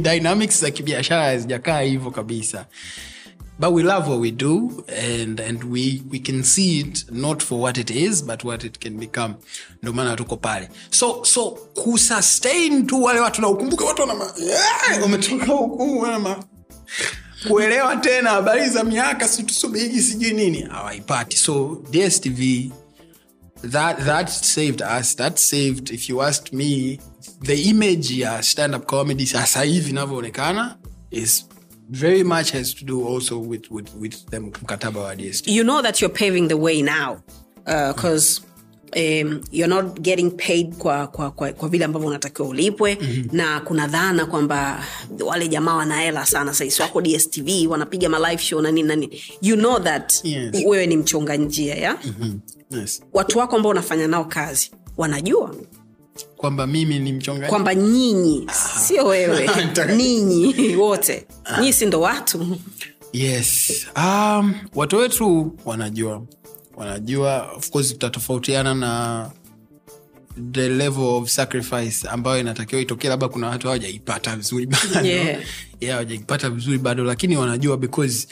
[0.02, 2.66] dynamics za kibiashara hazijakaa hivyo kabisa.
[3.58, 7.60] But we love what we do and, and we, we can see it not for
[7.60, 9.34] what it is but what it can become.
[9.82, 10.68] Ndo maana tuko pale.
[10.90, 14.14] So so kusustain tu wale watu na ukumbuke watu wana
[14.46, 16.44] yeah, wametoka huku wana
[17.48, 20.68] kuelewa tena habari za miaka situsubiri sijui nini.
[21.34, 22.70] So dstv
[23.62, 25.16] that that saved us.
[25.16, 26.98] That saved if you asked me
[27.40, 30.76] the image ya stand up comedy sasa hivi inavyoonekana
[31.10, 31.44] is
[31.90, 35.14] very much has to do also with, with, with the mkataba wa
[35.46, 37.16] you know that you're paving the way now
[37.66, 38.42] uh, because
[38.96, 42.98] um, you're not getting paid kwa, kwa, kwa, kwa vile ambavyo unatakiwa ulipwe.
[43.00, 43.28] Mm-hmm.
[43.32, 44.84] na kuna dhana kwamba
[45.26, 46.54] wale jamaa wanahela sana.
[46.54, 49.22] Saisi wako dstv wanapiga malive show na nini na nini.
[49.42, 50.54] You know that Yes.
[50.66, 51.98] wewe ni mchonga njia ya?
[52.20, 53.02] Mm, yes.
[53.12, 55.54] watu wako ambao unafanya nao kazi wanajua
[56.36, 58.46] kwamba mimi ni mchongaji kwamba nyinyi
[58.86, 59.50] sio wewe.
[59.96, 61.26] Ninyi wote.
[61.60, 62.56] Nyinyi si ndo watu.
[63.12, 63.72] Yes.
[63.96, 66.22] Um, watu wetu wanajua
[66.78, 69.30] wanajua of course tutatofautiana na
[70.52, 73.08] the level of sacrifice ambayo inatakiwa itokee.
[73.08, 75.08] Labda kuna watu hawajaipata vizuri bado.
[75.08, 75.40] Yeah.
[75.80, 78.28] yeah, hawajaipata vizuri bado lakini wanajua because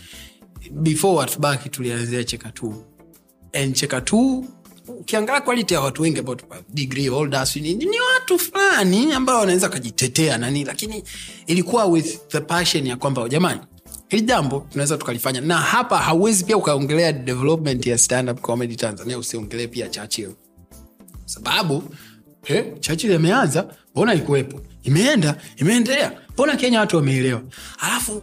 [0.70, 2.84] before watbaki tulianzia cheka tu
[3.52, 4.46] and cheka tu
[4.88, 6.36] ukiangalia quality ya watu wengi ambao
[6.68, 11.02] degree holders ni, ni watu fulani ambao wanaweza wakajitetea nani lakini
[11.46, 13.60] ilikuwa with the passion ya kwamba jamani
[14.08, 15.40] hili jambo tunaweza tukalifanya.
[15.40, 20.30] Na hapa hauwezi pia ukaongelea development ya stand up comedy tanzania usiongelee pia churchill.
[21.24, 21.82] Sababu
[22.44, 26.20] eh, churchill ameanza mbona ikuwepo imeenda imeendelea.
[26.32, 27.42] Mbona kenya watu wameelewa?
[27.78, 28.22] Alafu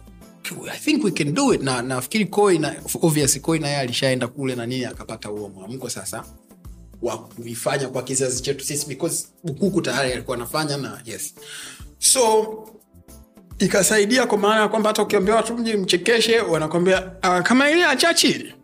[0.72, 1.62] i think we can do it.
[1.62, 2.60] Na nafikiri koi
[3.42, 6.24] koi naye alishaenda kule na nini akapata huo mwamko sasa
[7.02, 11.34] wa kuifanya kwa kizazi chetu sisi because bukuku tayari alikuwa anafanya na yes.
[11.98, 12.44] So
[13.58, 18.54] ikasaidia kwa maana ya kwamba hata ukiambia watu mji mchekeshe wanakwambia uh, kama ile achachili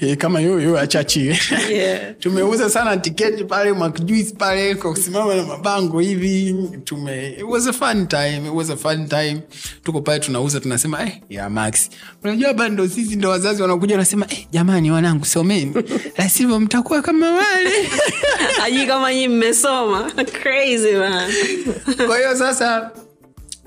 [0.00, 1.38] "Eh, kama yuyu achachi.
[1.70, 2.00] Yeah.
[2.20, 6.56] tumeuza sana tiketi pale makjuice pale kwa kusimama na mabango hivi.
[6.84, 9.40] Tume it was a fun time it was a fun time.
[9.82, 11.90] Tuko pale tunauza tunasema eh, ya max.
[12.24, 15.74] Unajua hapa ndo sisi ndo wazazi wanakuja wanasema eh, jamani wanangu someni.
[16.18, 17.88] Lasivyo mtakuwa kama wale.
[18.64, 20.12] Ajui kama nyi mmesoma.
[20.42, 21.32] Crazy man.
[22.06, 22.90] Kwa hiyo sasa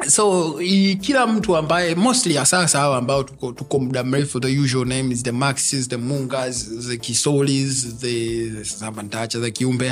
[0.08, 2.46] so i, kila mtu ambaye mostly ya
[2.80, 7.96] hawa ambao tuko, tuko muda mrefu the usual names the maxis the mungas the kisolis
[8.00, 9.90] the sabantacha the kiumbe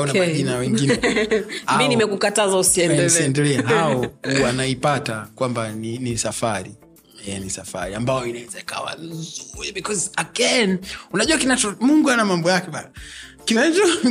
[0.00, 0.20] okay.
[0.20, 0.98] majina wengine
[1.78, 3.62] mi nimekukataza usiendelee.
[3.62, 4.06] hao
[4.42, 6.70] wanaipata kwamba ni, ni safari.
[7.26, 10.78] Yeah, ni safari ambayo inaweza ikawa nzuri because again
[11.12, 12.88] unajua kinacho mungu ana mambo yake bana.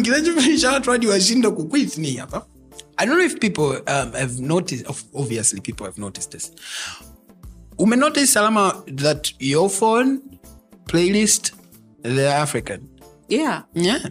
[0.02, 2.46] Kinachofanisha watu hadi washinda kuquit ni hapa
[2.98, 6.52] i don't know if people um, have noticed obviously people have noticed this.
[7.78, 10.22] Umenotice salama that your phone
[10.86, 11.52] playlist
[12.04, 12.88] they're african.
[13.28, 13.64] Yeah.
[13.74, 14.10] Yeah.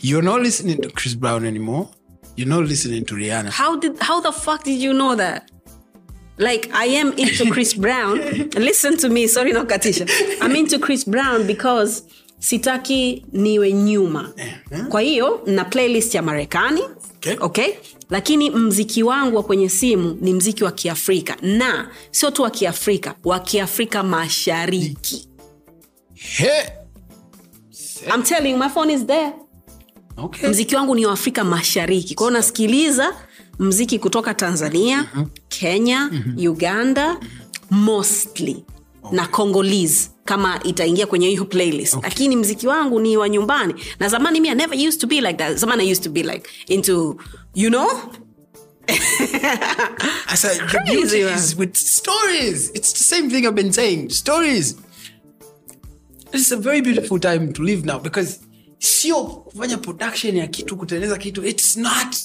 [0.00, 1.90] You're not listening to chris brown anymore.
[2.36, 3.50] You're not listening to rihanna.
[3.50, 5.50] How did how the fuck did you know that?
[6.38, 8.18] Like i am into chris brown.
[8.56, 9.26] Listen to me.
[9.28, 10.08] Sorry nakatisha
[10.40, 12.02] i'm into chris brown because
[12.48, 14.32] sitaki niwe nyuma
[14.88, 16.80] kwa hiyo na playlist ya marekani
[17.26, 17.36] Okay.
[17.40, 17.68] okay
[18.10, 23.14] lakini mziki wangu wa kwenye simu ni mziki wa kiafrika na sio tu wa kiafrika
[23.24, 25.28] wa kiafrika mashariki
[26.14, 26.62] hey.
[28.14, 29.32] I'm telling you, my phone is there
[30.16, 30.48] okay.
[30.48, 33.14] mziki wangu ni wa afrika mashariki kwaio nasikiliza
[33.58, 35.26] mziki kutoka tanzania mm-hmm.
[35.48, 36.46] kenya mm-hmm.
[36.48, 37.16] uganda
[37.70, 38.64] mostly
[39.02, 39.16] okay.
[39.16, 41.94] na congolese kama itaingia kwenye hiyo playlist.
[41.94, 42.08] Okay.
[42.10, 43.74] lakini mziki wangu ni wa nyumbani.
[44.00, 45.56] Na zamani mi I never used to be like that.
[45.56, 47.16] Zamani i used to be like into
[47.54, 47.88] you know?
[50.28, 52.70] As a, the beauty is with stories.
[52.74, 54.10] It's the same thing I've been saying.
[54.10, 54.76] Stories.
[56.32, 58.40] It's a very beautiful time to live now because
[58.78, 61.44] sio kufanya production ya kitu kutengeneza kitu.
[61.46, 62.16] It's not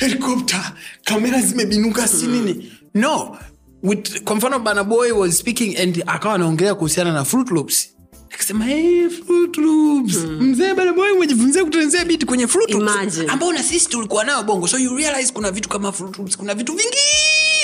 [0.00, 0.72] helicopter.
[1.04, 2.72] Kamera zimebinuka si nini.
[2.94, 3.38] No
[3.82, 7.88] with kwa mfano banaboy was speaking and akawa anaongelea kuhusiana na fruit loops.
[8.34, 10.14] Akasema hey, Fruit Loops.
[10.16, 14.68] mzee bana boy umejifunzia kutengenezea biti kwenye Fruit Loops, ambao na sisi tulikuwa nayo bongo.
[14.68, 16.96] So you realize kuna vitu kama Fruit Loops, kuna vitu vingi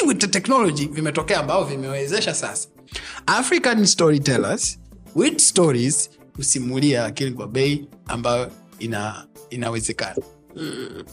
[0.06, 2.68] with the technology vimetokea ambao vimewezesha sasa.
[3.26, 4.78] African storytellers
[5.14, 10.16] with stories kusimulia lakini kwa bei ambayo ina inawezekana.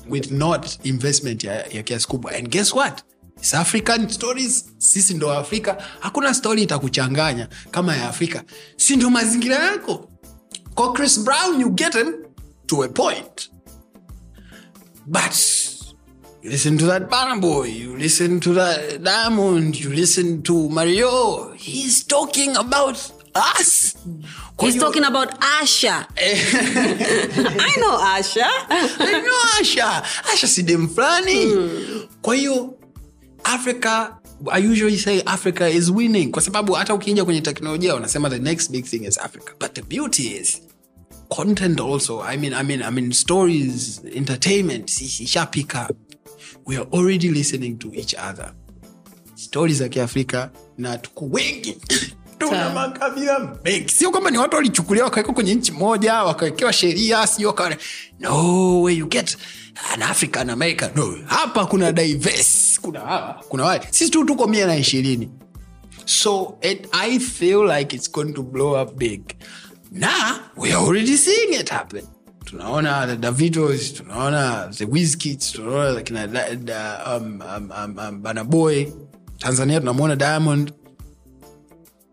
[0.09, 2.31] With not investment ya, ya kiasi kubwa.
[2.31, 3.03] And guess what
[3.45, 4.65] It's african stories.
[4.77, 5.77] Sisi ndo afrika.
[5.99, 8.43] Hakuna stori itakuchanganya kama ya afrika.
[8.77, 10.09] Si ndo mazingira yako?
[10.75, 12.13] Kwa chris brown you get him
[12.65, 13.49] to a point.
[15.05, 15.35] But
[16.43, 21.51] you listen to that banaboy you listen to that diamond you listen to mario.
[21.55, 22.97] He's talking about
[23.59, 23.95] us.
[24.57, 26.07] Kwa He's talking about Asha.
[26.17, 28.47] I know Asha.
[28.99, 30.01] I know Asha.
[30.33, 31.53] Asha si dem fulani.
[32.21, 32.77] Kwa hiyo
[33.45, 34.09] africa
[34.51, 38.71] i usually say africa is winning kwa sababu hata ukiinja kwenye teknolojia unasema the next
[38.71, 39.51] big thing is africa.
[39.59, 40.61] But the beauty is
[41.29, 45.89] content also i mean i mean i mean stories entertainment ishapika.
[46.65, 48.53] We are already listening to each other.
[49.35, 51.77] Stori za kiafrika na tuko wengi.
[52.39, 53.89] Tuna makabila mengi.
[53.89, 57.55] Sio kwamba ni watu walichukulia wakawekwa kwenye nchi moja wakawekewa sheria sio
[58.19, 59.37] no way you get
[59.93, 60.91] an african american.
[60.95, 62.79] No hapa kuna diverse.
[62.81, 63.43] Kuna hawa.
[63.49, 63.87] Kuna wale.
[63.91, 65.29] Sisi tu tuko mia na ishirini.
[66.05, 69.35] So it, i feel like it's going to blow up big.
[69.91, 72.07] Na we are already seeing it happen.
[72.45, 78.85] Tunaona davidos tunaona the wiskits tunaona kina da, um, um, um, um, banaboy
[79.39, 80.73] tanzania tunamwona diamond.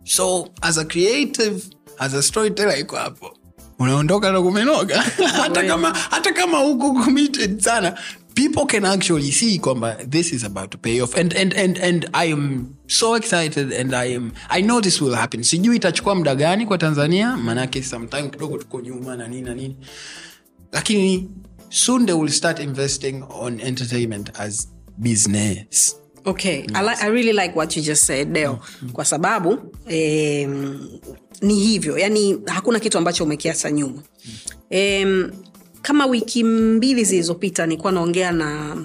[0.04, 1.64] So as a creative
[1.98, 3.36] as a storyteller iko hapo
[3.78, 5.02] unaondoka na kumenoga
[5.42, 7.98] hata kama hata kama uko committed sana.
[8.34, 11.16] People can actually see kwamba this is about to pay off.
[11.18, 15.14] And, and, and, and i am so excited and i am i know this will
[15.14, 15.42] happen.
[15.42, 19.76] Sijui itachukua muda gani kwa tanzania maanake sometime kidogo tuko nyuma na nini na nini.
[20.72, 21.30] Lakini
[21.68, 24.68] soon they will start investing on entertainment as
[24.98, 28.58] business okay I, li- I really like what you just said deo
[28.92, 29.58] kwa sababu
[29.88, 30.48] eh,
[31.42, 34.02] ni hivyo yani hakuna kitu ambacho umekiacha nyuma.
[34.70, 35.26] Eh,
[35.82, 38.76] kama wiki mbili zilizopita nilikuwa naongea na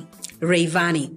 [0.42, 1.10] reivani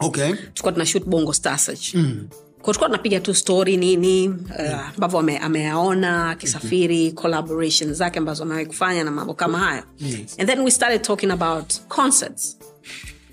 [0.00, 0.32] okay.
[0.34, 2.28] Tulikuwa tuna shoot bongo star search mm.
[2.64, 7.14] tulikuwa tunapiga tu story nini uh, ambavyo ame, ameyaona akisafiri mm-hmm.
[7.22, 9.82] collaboration zake ambazo amewahi kufanya na mambo kama hayo.
[9.98, 10.36] Yes.
[10.38, 12.56] and then we started talking about concerts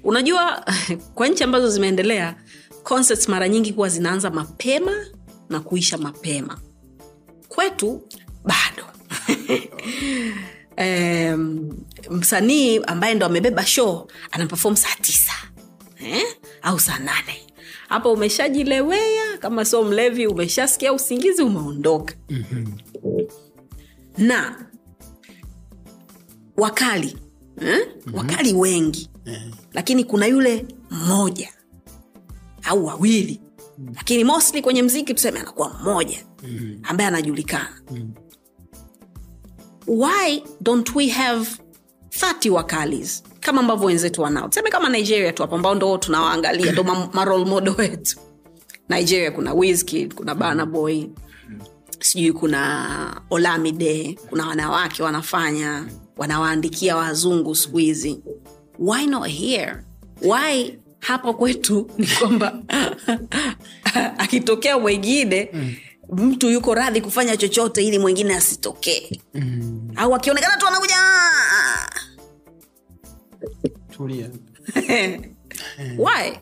[0.03, 0.65] unajua
[1.15, 2.35] kwa nchi ambazo zimeendelea
[2.83, 5.05] concerts mara nyingi huwa zinaanza mapema
[5.49, 6.59] na kuisha mapema
[7.47, 8.01] kwetu
[8.43, 8.85] bado
[11.35, 11.69] um,
[12.09, 15.33] msanii ambaye ndo amebeba show anapefom saa tisa
[15.99, 16.23] eh?
[16.61, 17.47] au saa nane
[17.89, 22.77] hapo umeshajilewea kama sio mlevi umeshasikia usingizi umeondoka mm-hmm.
[24.17, 24.65] na
[26.57, 27.17] wakali
[27.61, 27.87] eh?
[27.87, 28.15] mm-hmm.
[28.15, 29.09] wakali wengi
[29.73, 31.49] Lakini kuna yule mmoja
[32.63, 33.41] au wawili
[33.77, 33.91] mm.
[33.95, 36.79] lakini mostly kwenye mziki tuseme anakuwa mmoja mm.
[36.83, 38.11] ambaye anajulikana mm.
[39.87, 41.47] why don't we have
[42.09, 46.83] 30 wakalis kama ambavyo wenzetu wanao tuseme kama nigeria tu hapo ambao ndo tunawaangalia ndo
[46.83, 48.19] ma- marole wetu
[48.89, 51.05] nigeria kuna Wizkid, kuna banaboy
[51.99, 55.85] sijui kuna olamide kuna wanawake wanafanya
[56.17, 58.19] wanawaandikia wazungu siku hizi
[58.79, 59.83] why not here?
[60.21, 62.59] Why hapa kwetu ni kwamba
[64.17, 65.51] akitokea mwengine
[66.13, 69.21] mtu yuko radhi kufanya chochote ili mwingine asitokee.
[69.33, 69.91] Mm.
[69.95, 71.89] au akionekana tu anakuja "Ah."
[73.91, 74.29] tulia.
[75.97, 76.37] Why?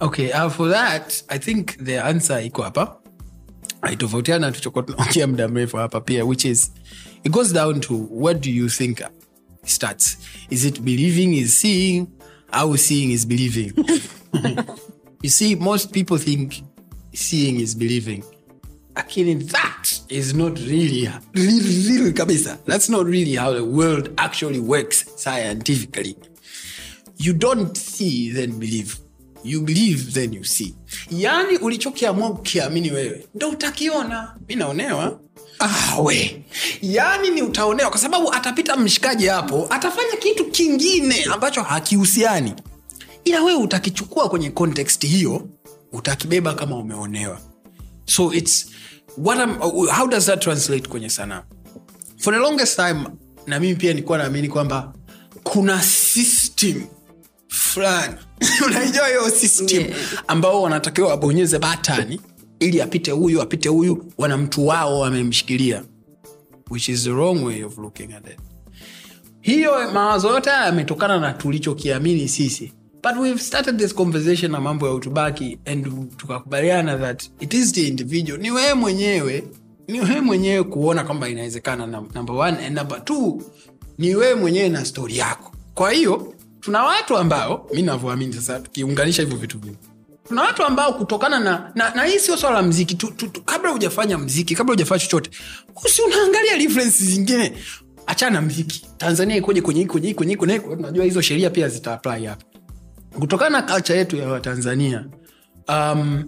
[0.00, 2.96] Okay uh, for that i think the answer iko hapa.
[3.82, 6.72] Aitofautiana tuchokuwa tunaongea muda mrefu hapa pia which is
[7.24, 9.00] it goes down to what do you think
[9.68, 10.16] starts.
[10.50, 12.06] Is it believing is seeing?
[12.52, 13.72] How seeing is believing?
[15.24, 16.60] You see most people think
[17.14, 18.22] seeing is believing.
[18.94, 22.58] Lakini that is not really, really, really kabisa.
[22.66, 26.16] That's not really how the world actually works scientifically.
[27.16, 28.98] You don't see then believe.
[29.42, 30.74] You believe then you see.
[31.10, 34.36] Yaani ulichokiamua kukiamini wewe ndo utakiona.
[34.48, 35.20] Mi naonewa
[35.60, 36.44] ah, we
[36.82, 42.54] yaani ni utaonewa kwa sababu atapita mshikaji hapo atafanya kitu kingine ambacho hakihusiani.
[43.24, 45.48] Ila wewe utakichukua kwenye context hiyo
[45.92, 47.40] utakibeba kama umeonewa.
[48.06, 48.66] So its
[49.18, 49.54] what I'm,
[49.98, 51.42] how does that translate kwenye sanaa?
[52.18, 53.04] For the longest time
[53.46, 54.92] na mimi pia nilikuwa naamini kwamba
[55.42, 56.86] kuna system
[57.48, 58.14] fulani.
[58.66, 59.96] Unaijua hiyo system Yeah.
[60.26, 62.20] ambao wanatakiwa wabonyeze batani
[62.64, 65.82] ili apite huyu apite huyu wana mtu wao wamemshikilia.
[66.70, 68.38] Which is the wrong way of looking at it.
[69.40, 72.72] Hiyo mawazo yote haya yametokana na tulichokiamini sisi.
[73.02, 77.88] But we've started this conversation na mambo ya utubaki and tukakubaliana that it is the
[77.88, 78.40] individual.
[78.40, 79.44] Ni wewe mwenyewe
[79.88, 83.42] ni wewe mwenyewe kuona kwamba inawezekana number one and number two
[83.98, 85.52] ni wewe mwenyewe na stori yako.
[85.74, 89.78] Kwa hiyo tuna watu ambao mi navyoamini sasa tukiunganisha hivyo vitu viwili
[90.28, 93.42] tuna watu ambao kutokana na na, na hii sio swala la mziki tu, tu, tu,
[93.42, 95.30] kabla hujafanya mziki kabla hujafanya chochote
[95.84, 97.52] usi unaangalia reference zingine.
[98.06, 98.86] Achana na mziki.
[98.98, 102.44] Tanzania ikoje kwenye kwenye kwenye kwenye tunajua hizo sheria pia zita apply hapa.
[103.18, 105.06] Kutokana na culture yetu ya watanzania
[105.68, 106.24] um,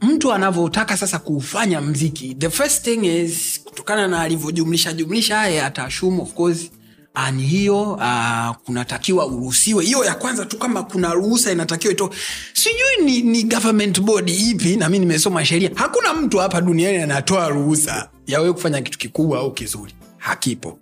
[0.00, 6.22] mtu anavyotaka sasa kuufanya mziki the first thing is kutokana na alivyojumlisha jumlisha haya ataashumu
[6.22, 6.70] of course
[7.14, 9.84] ah, ni hiyo uh, kunatakiwa uruhusiwe.
[9.84, 12.10] Hiyo ya kwanza tu kama kuna ruhusa inatakiwa ito
[12.52, 15.70] sijui ni, ni government body ipi na mi nimesoma sheria.
[15.74, 19.94] Hakuna mtu hapa duniani anatoa ruhusa yawee kufanya kitu kikubwa au kizuri.
[20.18, 20.78] Hakipo.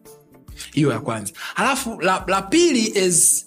[0.72, 1.32] Hiyo ya kwanza.
[1.56, 3.46] Alafu la, la pili is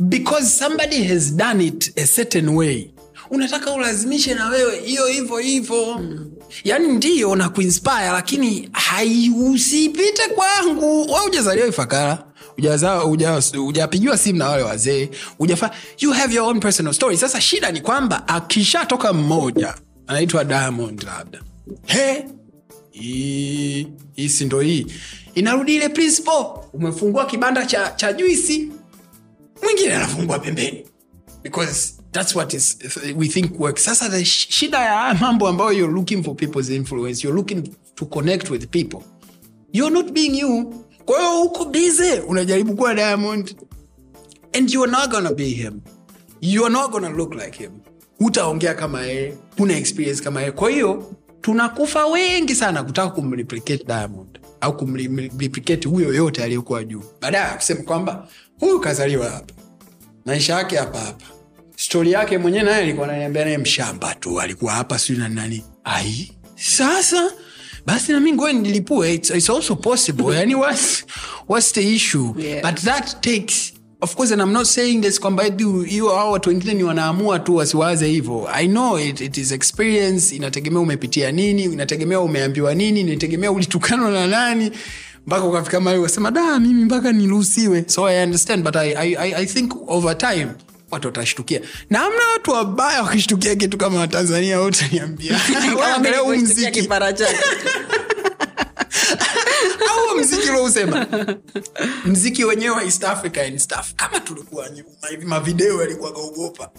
[0.00, 2.90] because somebody has done it a certain way
[3.30, 5.98] unataka ulazimishe na wewe hiyo hivyo hivyo.
[5.98, 6.30] Mm.
[6.64, 11.00] yaani ndiyo na kuinspire lakini haiusipite kwangu.
[11.12, 12.24] We ujazaliwa ifakara
[13.66, 15.08] ujapigiwa simu na wale wazee
[15.38, 17.16] ujafa you have your own personal story.
[17.16, 19.74] Sasa shida ni kwamba akishatoka mmoja
[20.06, 21.42] anaitwa diamond labda.
[22.90, 23.86] Hii
[24.28, 24.86] si hii?
[25.34, 26.44] Inarudi ile principle.
[26.72, 28.70] Umefungua kibanda cha, cha juisi
[29.62, 30.84] mwingine anafungua pembeni.
[31.42, 32.76] Because that's what is,
[33.16, 33.84] we think works.
[33.84, 38.06] Sasa the sh- shida ya mambo ambayo you're looking for people's influence you're looking to
[38.06, 39.02] connect with people
[39.72, 40.74] you're not being you.
[41.04, 43.56] Kwa uko bize unajaribu kuwa diamond
[44.58, 45.80] and you're not gonna be him.
[46.40, 47.70] You're not gonna look like him.
[48.20, 50.52] Utaongea kama yeye huna experience kama yeye.
[50.52, 57.02] Kwa hiyo tunakufa wengi sana kutaka kumreplicate diamond au kumreplicate huyo yote aliyekuwa juu.
[57.20, 58.28] Baadaye ya kusema kwamba
[58.60, 59.54] huyu kazaliwa hapa.
[60.26, 61.24] Maisha yake hapa hapa
[61.80, 65.64] stori yake mwenyewe naye alikuwa ananiambia naye mshamba tu alikuwa hapa siu na nani.
[65.84, 67.32] Ai sasa
[67.86, 69.14] basi nami ngoe nilipue.
[69.14, 70.24] It's, it's also possible.
[70.38, 71.04] Yani what's,
[71.48, 72.34] what's the issue?
[72.38, 72.62] Yeah.
[72.62, 73.72] but that takes
[74.02, 75.44] of course and i'm not saying this kwamba
[75.86, 78.48] hiyo hao watu wengine ni wanaamua tu wasiwaze hivyo.
[78.52, 84.26] I know it, it is experience inategemea umepitia nini inategemea umeambiwa nini inategemea ulitukanwa na
[84.26, 84.70] nani
[85.26, 87.84] mpaka ukafika mali ukasema da mimi mpaka niruhusiwe.
[87.86, 90.46] So i understand but I, I, I, i think over time
[90.90, 91.60] watu watashtukia.
[91.90, 95.40] Na amna watu wabaya wakishtukia kitu kama watanzania wote niambia
[95.96, 96.88] Angalia huu mziki.
[99.90, 101.06] au mziki ulousema
[102.04, 103.94] mziki wenyewe wa east africa and stuff.
[103.96, 106.70] Kama tulikuwa nyuma hivi mavideo yalikuwa kaogopa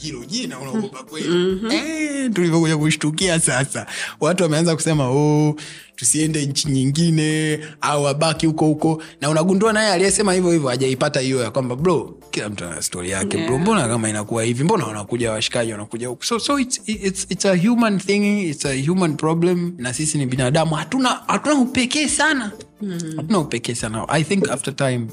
[0.00, 1.28] hilo jina unaogopa kweli.
[1.28, 1.70] Mm-hmm.
[1.70, 3.86] eh, tulivyokuja kushtukia sasa.
[4.20, 5.56] Watu wameanza kusema oh,
[5.96, 9.02] tusiende nchi nyingine au abaki huko huko.
[9.20, 13.10] Na unagundua naye aliyesema hivyo hivyo hajaipata hiyo ya kwamba bro kila mtu ana stori
[13.10, 13.48] yake yeah.
[13.48, 14.64] bro mbona kama inakuwa hivi?
[14.64, 16.24] Mbona wanakuja washikaji wanakuja huku?
[16.24, 19.74] So, so it's, it's, it's a human thing it's a human problem.
[19.78, 20.74] Na sisi ni binadamu.
[20.74, 22.52] Hatuna hatuna upekee sana.
[22.82, 23.00] Mm.
[23.16, 24.08] hatuna upekee sana.
[24.08, 25.06] I think after time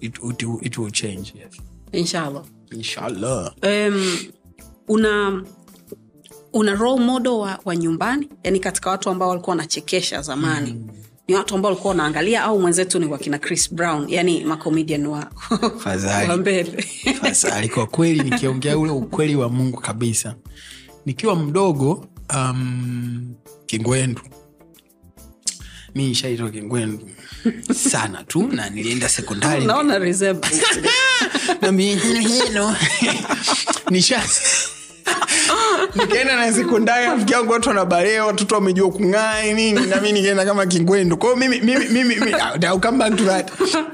[0.00, 1.60] it, it, it, it will change yes.
[1.92, 3.54] inshallah inshallah.
[3.62, 4.16] Um,
[4.88, 5.42] una
[6.52, 10.72] una role model wa, wa nyumbani yani katika watu ambao walikuwa wanachekesha zamani.
[10.72, 10.88] Mm.
[11.28, 15.30] ni watu ambao walikuwa wanaangalia au mwenzetu ni wakina chris brown yani macomedian wa,
[16.28, 16.84] wa mbele.
[17.74, 20.34] Kwa kweli nikiongea ule ukweli wa mungu kabisa.
[21.06, 23.34] Nikiwa mdogo um,
[23.66, 24.20] kingwendu
[25.96, 27.08] mi ishaitwa kingwendu
[27.74, 29.64] sana tu na nilienda sekondari.
[29.64, 29.98] Naona
[31.62, 32.76] na mihino
[33.90, 34.22] nisha
[35.96, 41.16] nikaenda na sekondari rafiki yangu watu wanabarea watoto wamejua kung'aa nini nami nikaenda kama kingwendu.
[41.16, 41.36] Kwao
[43.24, 43.50] that.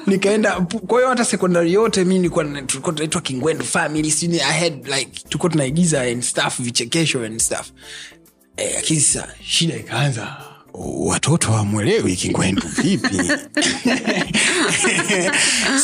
[0.07, 4.87] Nikaenda kwa hiyo hata sekondari yote mi nilikuwa tulikuwa tunaitwa kingwendu family sini i had
[4.99, 7.71] like tulikuwa tunaigiza and stuff vichekesho and stuff.
[8.57, 13.17] Eh, lakini sasa shida ikaanza watoto wamwelewi kingwendu vipi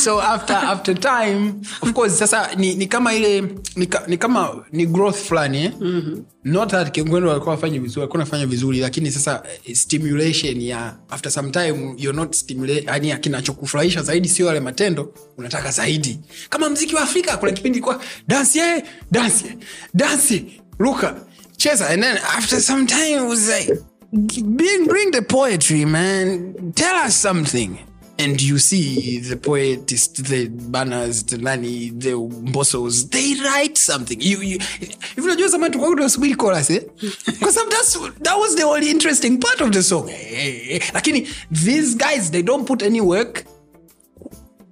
[0.03, 3.41] so after after time of course sasa ni, ni kama ile
[3.75, 5.71] ni, ni kama ni growth fulani eh?
[5.79, 6.23] mm-hmm.
[6.43, 11.31] not that kingwendu walikuwa wafanya vizuri walikuwa nafanya vizuri lakini sasa eh, stimulation ya after
[11.31, 16.19] some time you're not stimulate yani kinachokufurahisha zaidi sio yale matendo unataka zaidi
[16.49, 18.81] kama mziki wa afrika kuna kipindi kwa dance yeah,
[19.11, 19.57] dance yeah,
[19.93, 20.45] dance yeah,
[20.79, 21.15] luka
[21.57, 23.73] cheza and then after some time it was like
[24.11, 26.71] bring, bring the poetry man.
[26.75, 27.79] Tell us something.
[28.17, 34.19] And you see the poetist the banners the nani the mbosos they write something.
[34.19, 36.81] You, you, if unajua zamani tulikuwa tunasubiri chorus eh?
[37.25, 40.09] Because that's- that was the only interesting part of the song.
[40.09, 40.81] Eh, eh, eh.
[40.93, 43.45] lakini these guys they don't put any work.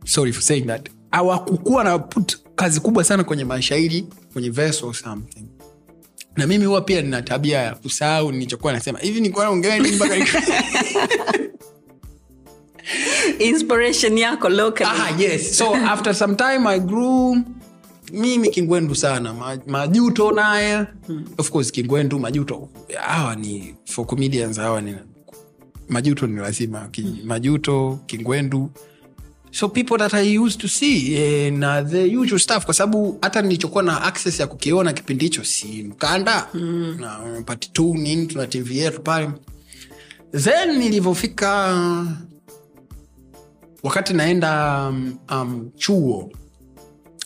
[0.05, 0.89] Sorry for saying that.
[1.11, 5.45] Hawakukuwa na put kazi kubwa sana kwenye mashairi kwenye verse or something
[6.37, 8.99] na mimi huwa pia nina tabia ya kusahau nilichokuwa nasema.
[8.99, 10.15] Hivi nikuwa naongea nini mpaka
[13.39, 14.89] inspiration yako locally.
[15.01, 15.57] Ah, yes.
[15.57, 17.37] So after some time i grew.
[18.13, 19.33] Mimi kingwendu sana.
[19.33, 20.85] Ma- majuto naye.
[21.37, 22.69] Of course kingwendu majuto.
[23.01, 24.95] Hawa ni for comedians hawa ni
[25.89, 26.87] majuto ni lazima.
[26.91, 28.69] Ki- majuto kingwendu
[29.51, 33.41] so people that i used to see eh, na the usual stuff kwa sababu hata
[33.41, 36.47] nilichokuwa na access ya kukiona kipindi hicho si mkanda.
[36.53, 36.97] Mm.
[36.99, 39.29] na pati t nini tuna tv yetu pale.
[40.31, 41.75] Then nilivyofika
[43.83, 46.31] wakati naenda um, um, chuo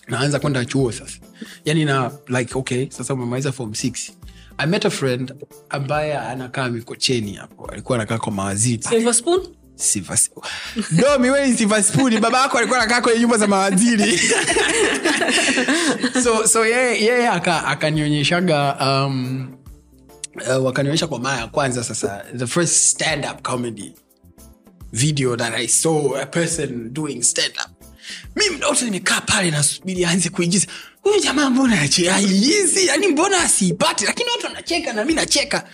[0.08, 1.20] naanza kwenda chuo sasa.
[1.66, 4.12] Yani na like okay sasa umemaliza form six.
[4.58, 5.34] I met a friend
[5.70, 9.42] ambaye anakaa mikocheni hapo alikuwa anakaa kwa mawaziri Silver Spoon.
[10.92, 11.48] Domi we
[12.10, 14.22] ni baba yako alikuwa nakaa kwenye nyumba za mawaziri
[16.24, 19.48] so, so yeye yeye aka- akanionyeshaga um,
[20.36, 23.94] uh, wakanionyesha kwa mara ya kwanza sasa the first stand comedy
[24.92, 27.56] video that i saw a person doing stand
[28.36, 30.68] mi mdoto nimekaa pale nasubiri aanze kuigiza.
[31.02, 35.68] Huyu jamaa mbona aigizi yani mbona asiipate lakini watu wanacheka na mi nacheka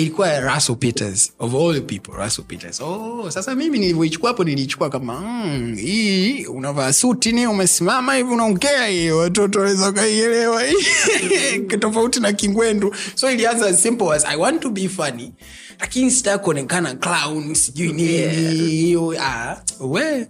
[0.00, 2.80] ilikuwa russell peters of all people russell peters.
[2.80, 8.86] Oh, sasa mimi nilivyoichukua hapo nilichukua kama mm, hii unavaa suti ni umesimama hivi unaongea
[8.86, 11.60] hii watoto waweza kaielewa hii.
[11.80, 12.94] Tofauti na kingwendu.
[13.14, 15.32] So ilianza as simple as i want to be funny
[15.80, 18.66] lakini sitaka kuonekana clown sijui nini.
[18.66, 20.26] Hiyo ah, we.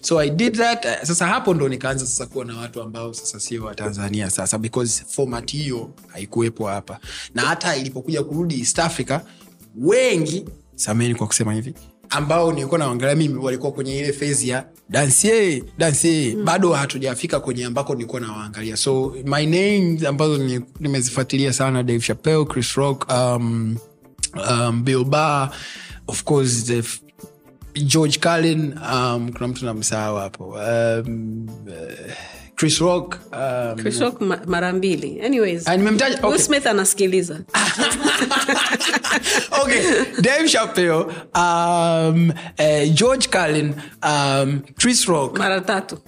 [0.00, 0.86] So i did that.
[1.04, 5.52] Sasa hapo ndo nikaanza sasa kuwa na watu ambao sasa sio watanzania sasa because format
[5.52, 6.98] hiyo haikuwepo hapa.
[7.34, 9.20] Na hata ilipokuja kurudi east africa
[9.76, 10.44] wengi
[10.74, 11.74] sameni kwa kusema hivi
[12.10, 16.34] ambao nilikuwa naangalia mimi walikuwa kwenye ile fezi ya dansie dansie.
[16.34, 16.44] Mm.
[16.44, 18.76] bado hatujafika kwenye ambako nilikuwa nawaangalia.
[18.76, 23.76] So my names ambazo ni- nimezifuatilia sana dave chapel chris rock um,
[24.50, 25.50] um, bill bar
[26.08, 26.82] of course the
[27.84, 30.44] george carlin um, kuna mtu namsahau hapo.
[30.44, 32.12] Um, uh,
[32.56, 35.20] chris rock um, Chris Rock ma- mara mbili.
[35.66, 36.38] Ah, nimemtaja okay.
[36.38, 37.40] smith anasikiliza.
[39.62, 41.04] Okay dave chappelle
[41.34, 45.38] um, uh, george carlin um, chris rock.
[45.38, 45.98] Mara tatu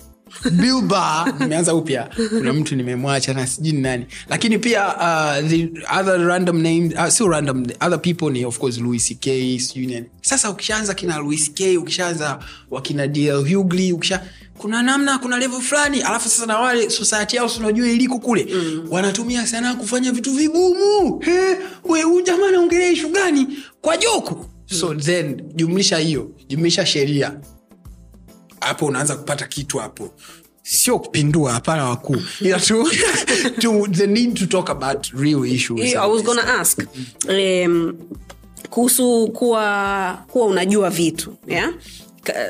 [0.51, 2.09] bilba nimeanza upya.
[2.29, 4.07] Kuna mtu nimemwacha na sijui ni nani.
[4.29, 5.71] Lakini pia uh, the
[6.01, 9.87] other random names uh, sio random the other people ni of course louis k sijui
[9.87, 10.07] nani.
[10.23, 12.39] Sasa ukishaanza kina louis k ukishaanza
[12.71, 14.23] wakina dl hugly ukisha
[14.59, 16.01] kuna namna kuna levo fulani.
[16.01, 18.87] Alafu sasa na wale society yao si iliko kule mm.
[18.91, 21.25] wanatumia sanaa kufanya vitu vigumu.
[21.85, 23.47] Weu jamaa naongelea ishu gani?
[23.81, 27.33] Kwa joku so then jumlisha hiyo jumlisha sheria
[28.61, 30.11] hapo unaanza kupata kitu hapo.
[30.63, 32.17] Sio kupindua hapana wakuu.
[32.41, 32.89] Ila tu,
[33.61, 35.81] tu the need to talk about real issues.
[35.95, 36.79] I was gonna ask
[37.29, 37.95] um,
[38.71, 41.73] kuhusu kuwa kuwa unajua vitu yeah?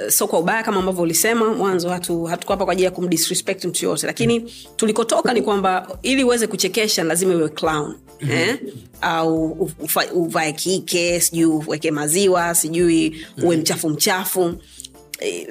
[0.09, 4.07] So kwa ubaya kama ambavyo ulisema mwanzo hatu hapa kwa ajili ya kumdisrespect mtu yoyote.
[4.07, 7.95] Lakini tulikotoka ni kwamba ili uweze kuchekesha lazima iwe clown
[8.31, 8.59] eh?
[9.01, 9.71] au
[10.15, 14.43] uvae kike sijui uweke maziwa sijui uwe mchafu mchafu.
[14.43, 14.55] Eh,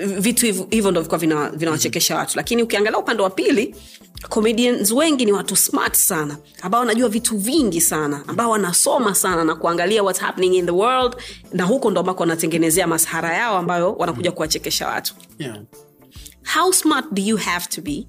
[0.05, 3.75] vitu hivyo- ndo vikuwa vina- vinawachekesha watu lakini ukiangalia upande wa pili
[4.29, 9.55] comedians wengi ni watu smart sana ambao wanajua vitu vingi sana ambao wanasoma sana na
[9.55, 11.15] kuangalia what's happening in the world
[11.53, 15.57] na huko ndo ambako wanatengenezea masahara yao ambayo wanakuja kuwachekesha watu yeah.
[16.55, 18.07] how smart do you have to be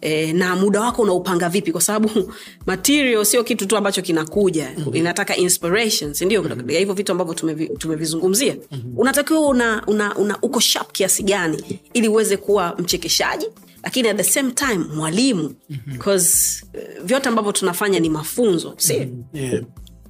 [0.00, 2.32] E, na muda wako unaupanga vipi kwa sababu
[2.66, 4.96] material sio kitu tu ambacho kinakuja mm-hmm.
[4.96, 6.68] inataka inspiration sindio mm-hmm.
[6.68, 8.98] hivyo vitu ambavyo tumevi- tumevizungumzia mm-hmm.
[8.98, 13.46] unatakiwa una, una, una uko sharp kiasi gani ili uweze kuwa mchekeshaji
[13.82, 17.04] lakini at the same time mwalimu mm-hmm.
[17.04, 19.24] vyote ambavyo tunafanya ni mafunzo si mm-hmm.
[19.32, 19.62] Yeah.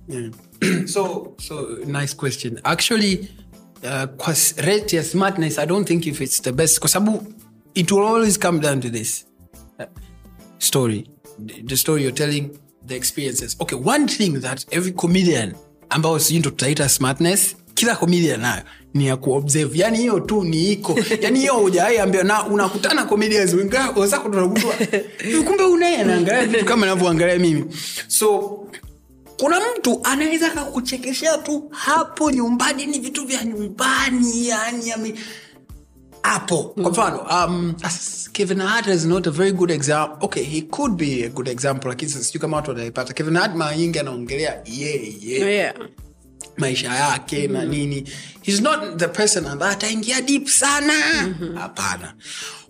[0.08, 0.30] Yeah.
[0.94, 3.28] so so nice question actually
[3.82, 7.32] uh, kwa rate ya smartness i don't think if it's the best kwa sababu
[7.74, 9.29] it will always come down to this uh,
[10.60, 11.10] story
[11.66, 12.50] the, story you're telling
[12.86, 13.56] the experiences.
[13.60, 15.54] Okay one thing that every comedian
[15.88, 18.62] ambao sijui ndo tutaita smartness kila comedian nayo
[18.94, 19.78] ni ya kuobserve.
[19.78, 20.98] Yani hiyo tu ni iko.
[21.22, 24.74] Yani hiyo hujawai ambia na unakutana comedians wenzako tunagundua
[25.46, 27.64] kumbe unaye anaangalia vitu kama navyoangalia mimi.
[28.08, 28.56] So
[29.40, 35.14] kuna mtu anaweza kakuchekeshea tu hapo nyumbani ni vitu vya nyumbani yani ame...
[36.22, 37.74] hapo kwa mfano um,
[38.32, 41.88] kevin hart is not a very good example okay he could be a good example
[41.88, 45.74] lakini sijui kama watu wataipata kevin hart mara nyingi anaongelea yeye yeah.
[46.56, 48.08] maisha yake na nini.
[48.42, 50.92] He's not the person ambaye ataingia deep sana.
[51.54, 52.14] Hapana.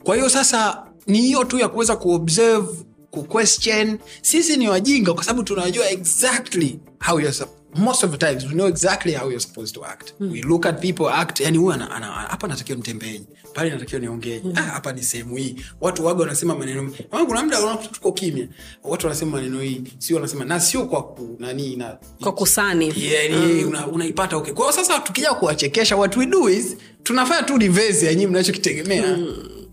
[0.04, 2.68] Kwa hiyo sasa ni hiyo tu ya kuweza kuobserve
[3.10, 3.98] kuquestion.
[4.22, 7.32] Sisi ni wajinga kwa sababu tunajua exactly how you're
[7.76, 10.14] most of the times we know exactly how you're supposed to act.
[10.20, 14.40] We look at people act yani huyu ana- ana- hapa natakiwa nitembeeni pale natakiwa niongee.
[14.44, 14.52] Mm.
[14.52, 15.56] hapa ni sehemu hii.
[15.80, 18.48] Watu waga wanasema maneno Maana kuna muda tuko kimya.
[18.84, 22.94] Watu wanasema maneno hii sio wanasema na sio kwa ku, nani na kwa kusani.
[23.12, 24.52] Yani una, unaipata okay.
[24.52, 29.18] Kwa sasa tukija kuwachekesha what we do is tunafanya tu reverse ya nyinyi mnachokitegemea.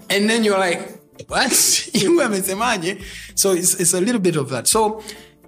[0.09, 0.81] And then you're like
[1.29, 1.51] what?
[2.25, 2.97] Amesemaje?
[3.35, 4.67] So it's, it's a little bit of that.
[4.67, 5.03] So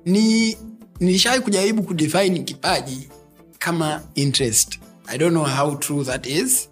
[0.06, 0.58] ni
[1.00, 3.10] nilishawai kujaribu kudefine kipaji
[3.60, 4.80] kama interest.
[5.08, 6.70] I don't know how true that is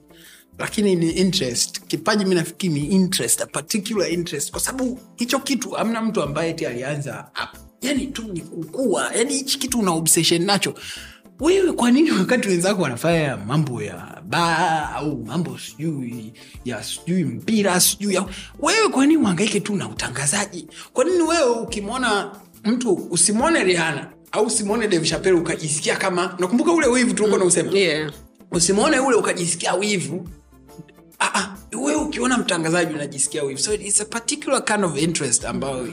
[0.57, 1.81] lakini ni interest.
[1.87, 4.51] Kipaji mi nafikiri ni interest a particular interest.
[4.51, 9.11] Kwa sababu hicho kitu amna mtu ambaye ti alianza hapo yani tu ni kukua.
[9.15, 10.73] Yani hichi kitu una obsession nacho.
[11.39, 16.33] Wewe kwa nini wakati wenzako wanafanya mambo ya baa au mambo sijui
[16.65, 18.19] ya sijui mpira sijui
[18.59, 20.67] wewe kwa nini uhangaike tu na utangazaji?
[20.93, 22.31] Kwa nini wewe ukimwona
[22.63, 28.11] mtu usimwone riana au usimwone Dave Chappelle ukajisikia kama nakumbuka ule wivu tulikuwa nausema yeah.
[28.51, 30.29] usimwone ule ukajisikia wivu
[31.19, 35.87] Ah, ah, we ukiona mtangazaji unajisikia wivu so it's a particular kind of interest ambayo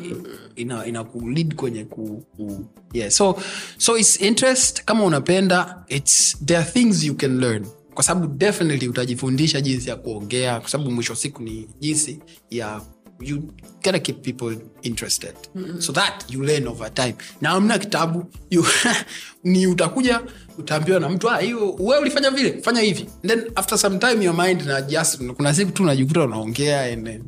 [0.57, 3.11] ina, ina kulead kwenye ku, ku yeah.
[3.11, 3.37] so,
[3.79, 8.89] so it's interest kama unapenda it's, there are things you can learn kwa sababu definitely
[8.89, 12.21] utajifundisha jinsi ya kuongea kwa sababu mwisho wa siku ni jinsi
[12.51, 12.81] ya
[13.21, 13.43] you
[13.83, 15.35] gotta keep people interested.
[15.57, 15.81] Mm-hmm.
[15.81, 17.15] so that you learn over time.
[17.41, 18.67] Na amna kitabu you,
[19.45, 20.21] ni utakuja
[20.59, 22.63] utaambiwa na mtu "Ah, hiyo we ulifanya vile?
[22.63, 23.01] Fanya hivi.
[23.23, 27.07] And then after some time your mind na just kuna siku tu unajikuta unaongea and
[27.07, 27.23] then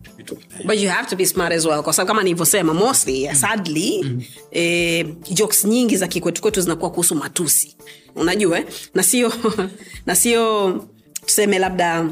[0.65, 4.05] but you have to be smart as well kwa sababu kama nilivyosema mostly sadly
[4.51, 7.77] eh, jokes nyingi za kikwetukwetu zinakuwa kuhusu matusi.
[8.15, 8.67] Unajua eh?
[8.95, 9.33] na sio
[10.07, 10.73] na sio
[11.27, 12.11] tuseme labda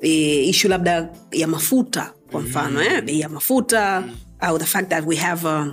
[0.00, 3.02] eh, ishu labda ya mafuta kwa mfano eh?
[3.02, 4.04] bei ya mafuta
[4.40, 5.66] au the fact that we have uh,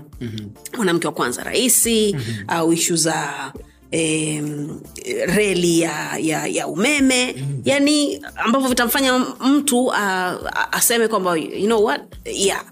[0.76, 2.16] mwanamke wa kwanza rahisi
[2.48, 3.52] au ishu za
[3.94, 4.82] um,
[5.26, 7.36] reli ya, ya, ya umeme.
[7.66, 9.96] Yani ambavyo vitamfanya mtu uh,
[10.72, 12.02] aseme kwamba you know what?
[12.26, 12.64] Yeah.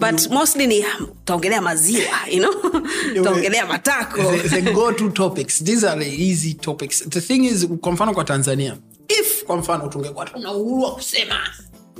[0.00, 0.84] But mostly ni
[1.24, 2.82] taongelea maziwa you know?
[3.20, 4.22] Utaongelea matako.
[4.22, 5.58] The, the go-to topics.
[5.64, 7.08] These are the easy topics.
[7.08, 8.76] The thing is kwa mfano kwa tanzania
[9.08, 11.36] if kwa mfano tungekuwa tuna uhuru wa kusema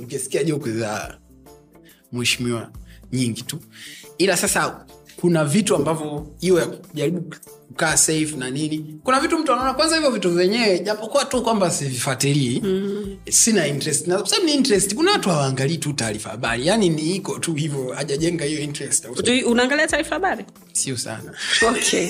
[0.03, 1.17] ungesikia joke za
[2.11, 2.71] mheshimiwa
[3.13, 3.59] nyingi tu.
[4.17, 4.85] Ila sasa
[5.21, 7.35] kuna vitu ambavyo hiyo ya kujaribu
[7.73, 8.99] kukaa safe na nini.
[9.03, 13.17] Kuna vitu mtu anaona kwanza hivyo vitu vyenyewe japokuwa tu kwamba sivifatilii mm.
[13.29, 14.07] sina interest.
[14.07, 16.67] Na kwa sababu ni interest kuna watu hawaangalii tu taarifa habari.
[16.67, 19.05] Yani ni iko tu hivyo hajajenga hiyo interest
[19.45, 20.45] unaangalia taarifa habari?
[20.73, 21.33] Sio sana.
[21.69, 22.07] Okay.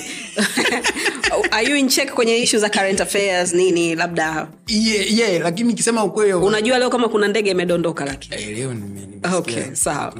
[1.50, 4.48] Are you in check kwenye ishu za current affairs nini labda?
[4.66, 8.42] Yeah, yeah, lakini nikisema ukweli unajua leo kama kuna ndege imedondoka lakini.
[8.42, 10.14] Eh, leo nimesikia okay sawa.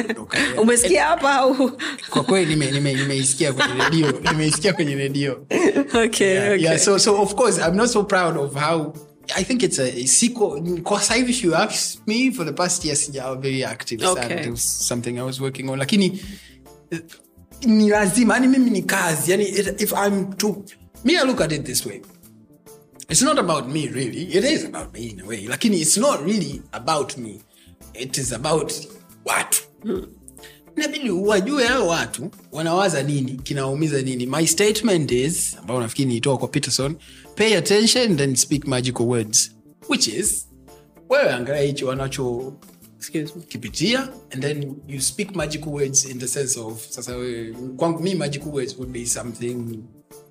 [0.62, 1.72] umesikia hapa au?
[2.10, 2.94] Kwa kweli nime- nime-
[3.52, 5.46] kwenye redio nimeisikia kwenye redio.
[6.04, 6.62] Okay, yeah, okay.
[6.64, 8.92] yeah, so, so of course i'm not so proud of how
[9.36, 12.84] i think it's a siko kwa sasa hivi if you ask me for the past
[12.84, 14.22] year sijawa very active Okay.
[14.28, 14.40] sana.
[14.40, 15.78] It was something i was working on.
[15.78, 16.20] Lakini
[16.90, 17.00] eh,
[17.66, 20.64] ni lazima yani mimi ni kazi yani it- if i'm to
[21.04, 22.00] me i look at it this way.
[23.08, 24.22] It's not about me really.
[24.22, 25.46] It is about me in a way.
[25.48, 27.40] Lakini it's not really about me.
[27.94, 28.72] It is about
[29.24, 29.62] watu
[30.76, 34.26] inabidi wajue hao watu wanawaza nini kinawaumiza nini.
[34.26, 36.96] My statement is ambao nafikiri niitoa kwa peterson
[37.34, 39.50] pay attention then speak magical words.
[39.88, 40.48] Which is
[41.08, 42.52] wewe angalia hicho wanacho
[43.48, 47.16] kipitia and then you speak magical words in the sense of sasa
[47.76, 49.82] kwangu mi magical words would be something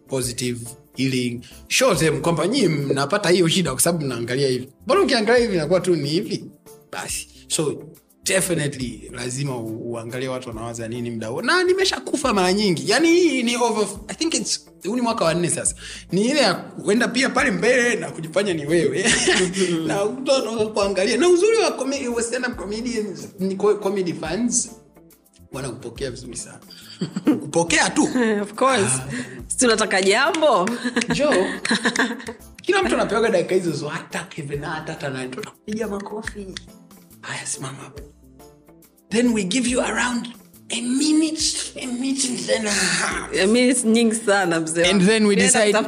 [0.08, 0.60] positive
[0.96, 1.42] healing.
[1.68, 4.68] Show them kwamba nyii mnapata hiyo shida kwa sababu mnaangalia hivi.
[4.86, 6.46] Mbona ukiangalia hivi nakuwa tu ni hivi?
[6.92, 7.28] Basi.
[7.48, 7.84] So
[8.24, 11.42] definitely lazima uangalie watu wanawaza nini mda huo.
[11.42, 12.90] Na nimeshakufa mara nyingi.
[12.92, 15.76] Yani hii ni over i think it's huu ni mwaka wa nne sasa.
[16.12, 19.06] Ni ile ya kuenda pia pale mbele na kujifanya ni wewe.
[19.88, 19.98] Na
[20.74, 24.72] kuangalia na uzuri wa comedy- stand-up comedians ni comedy fans
[25.52, 26.60] wanakupokea vizuri sana.
[27.42, 28.10] Kupokea tu.
[28.44, 28.92] Of course.
[29.58, 30.70] Tunataka jambo?
[31.14, 31.30] Jo
[32.70, 36.48] kila mtu anapewaga dakika hizo zo hata Kevin hata tutakupiga makofi
[37.22, 38.02] haya simama hapo.
[39.10, 40.28] Then we give you around
[40.72, 43.34] a minute, a minute and a half.
[43.44, 45.76] A minute nyingi sana mzee And then we decide-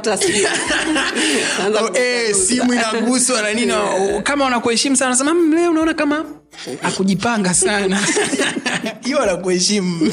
[1.79, 2.73] Oh, eh, simu.
[2.73, 3.71] inaguswa na nini?
[3.73, 6.25] Oh, kama wanakuheshimu sana sema "Mm, leo unaona kama
[6.83, 7.99] akujipanga sana.
[9.05, 10.11] Hiyo wanakuheshimu.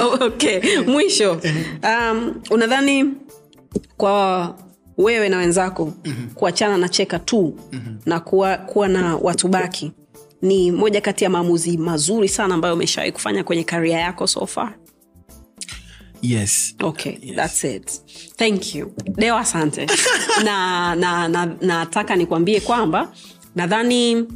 [0.00, 0.78] Oh, okay.
[0.86, 1.40] Mwisho.
[1.82, 3.14] Um, unadhani
[3.96, 4.54] kwa
[5.02, 5.92] wewe na wenzako
[6.34, 7.58] kuachana na cheka tu
[8.06, 9.92] na kuwa, kuwa na watu baki
[10.42, 14.74] ni moja kati ya maamuzi mazuri sana ambayo umeshawahi kufanya kwenye karia yako so far?
[16.22, 16.74] Yes.
[16.82, 17.90] Okay that's it.
[18.36, 18.94] Thank you.
[19.16, 19.86] Leo asante.
[20.44, 23.12] Na na na nataka nikuambie kwamba
[23.56, 24.26] nadhani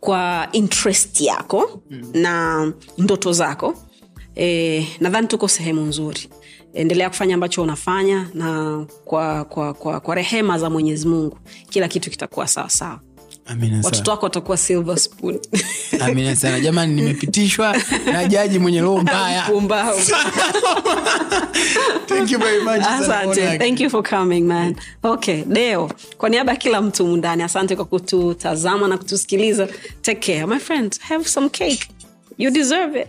[0.00, 2.10] kwa interest yako mm.
[2.14, 3.74] na ndoto zako
[4.36, 6.28] e, nadhani tuko sehemu nzuri
[6.74, 11.38] endelea kufanya ambacho unafanya na kwa, kwa, kwa, kwa rehema za mwenyezi mungu
[11.70, 13.00] kila kitu kitakuwa sawasawa
[13.82, 15.38] watoto wako watakuwa silver spoon.
[16.00, 16.60] Amina sana.
[16.60, 17.76] Jamani nimepitishwa
[18.12, 19.42] na jaji mwenye roho mbaya.
[19.50, 20.00] Pumbavu.
[22.06, 22.82] Thank you very much.
[22.86, 23.58] asante.
[23.58, 24.76] Thank you for coming man.
[25.02, 29.68] Okay deo kwa niaba ya kila mtu mundani asante kwa kututazama na kutusikiliza.
[30.02, 31.00] Take care my friend.
[31.00, 31.88] Have some cake.
[32.38, 33.08] You deserve it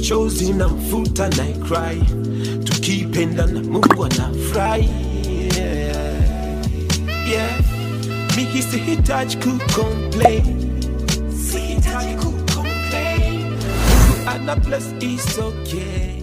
[0.00, 2.00] chozi na mfuta na cry.
[2.64, 4.88] Tukipenda na mungu anafurahi.
[5.56, 5.96] Yeah.
[7.30, 7.60] yeah.
[8.36, 10.44] Mimi sihitaji kucomplain
[11.52, 16.22] sihitaji kucomplain mungu ana bless is okay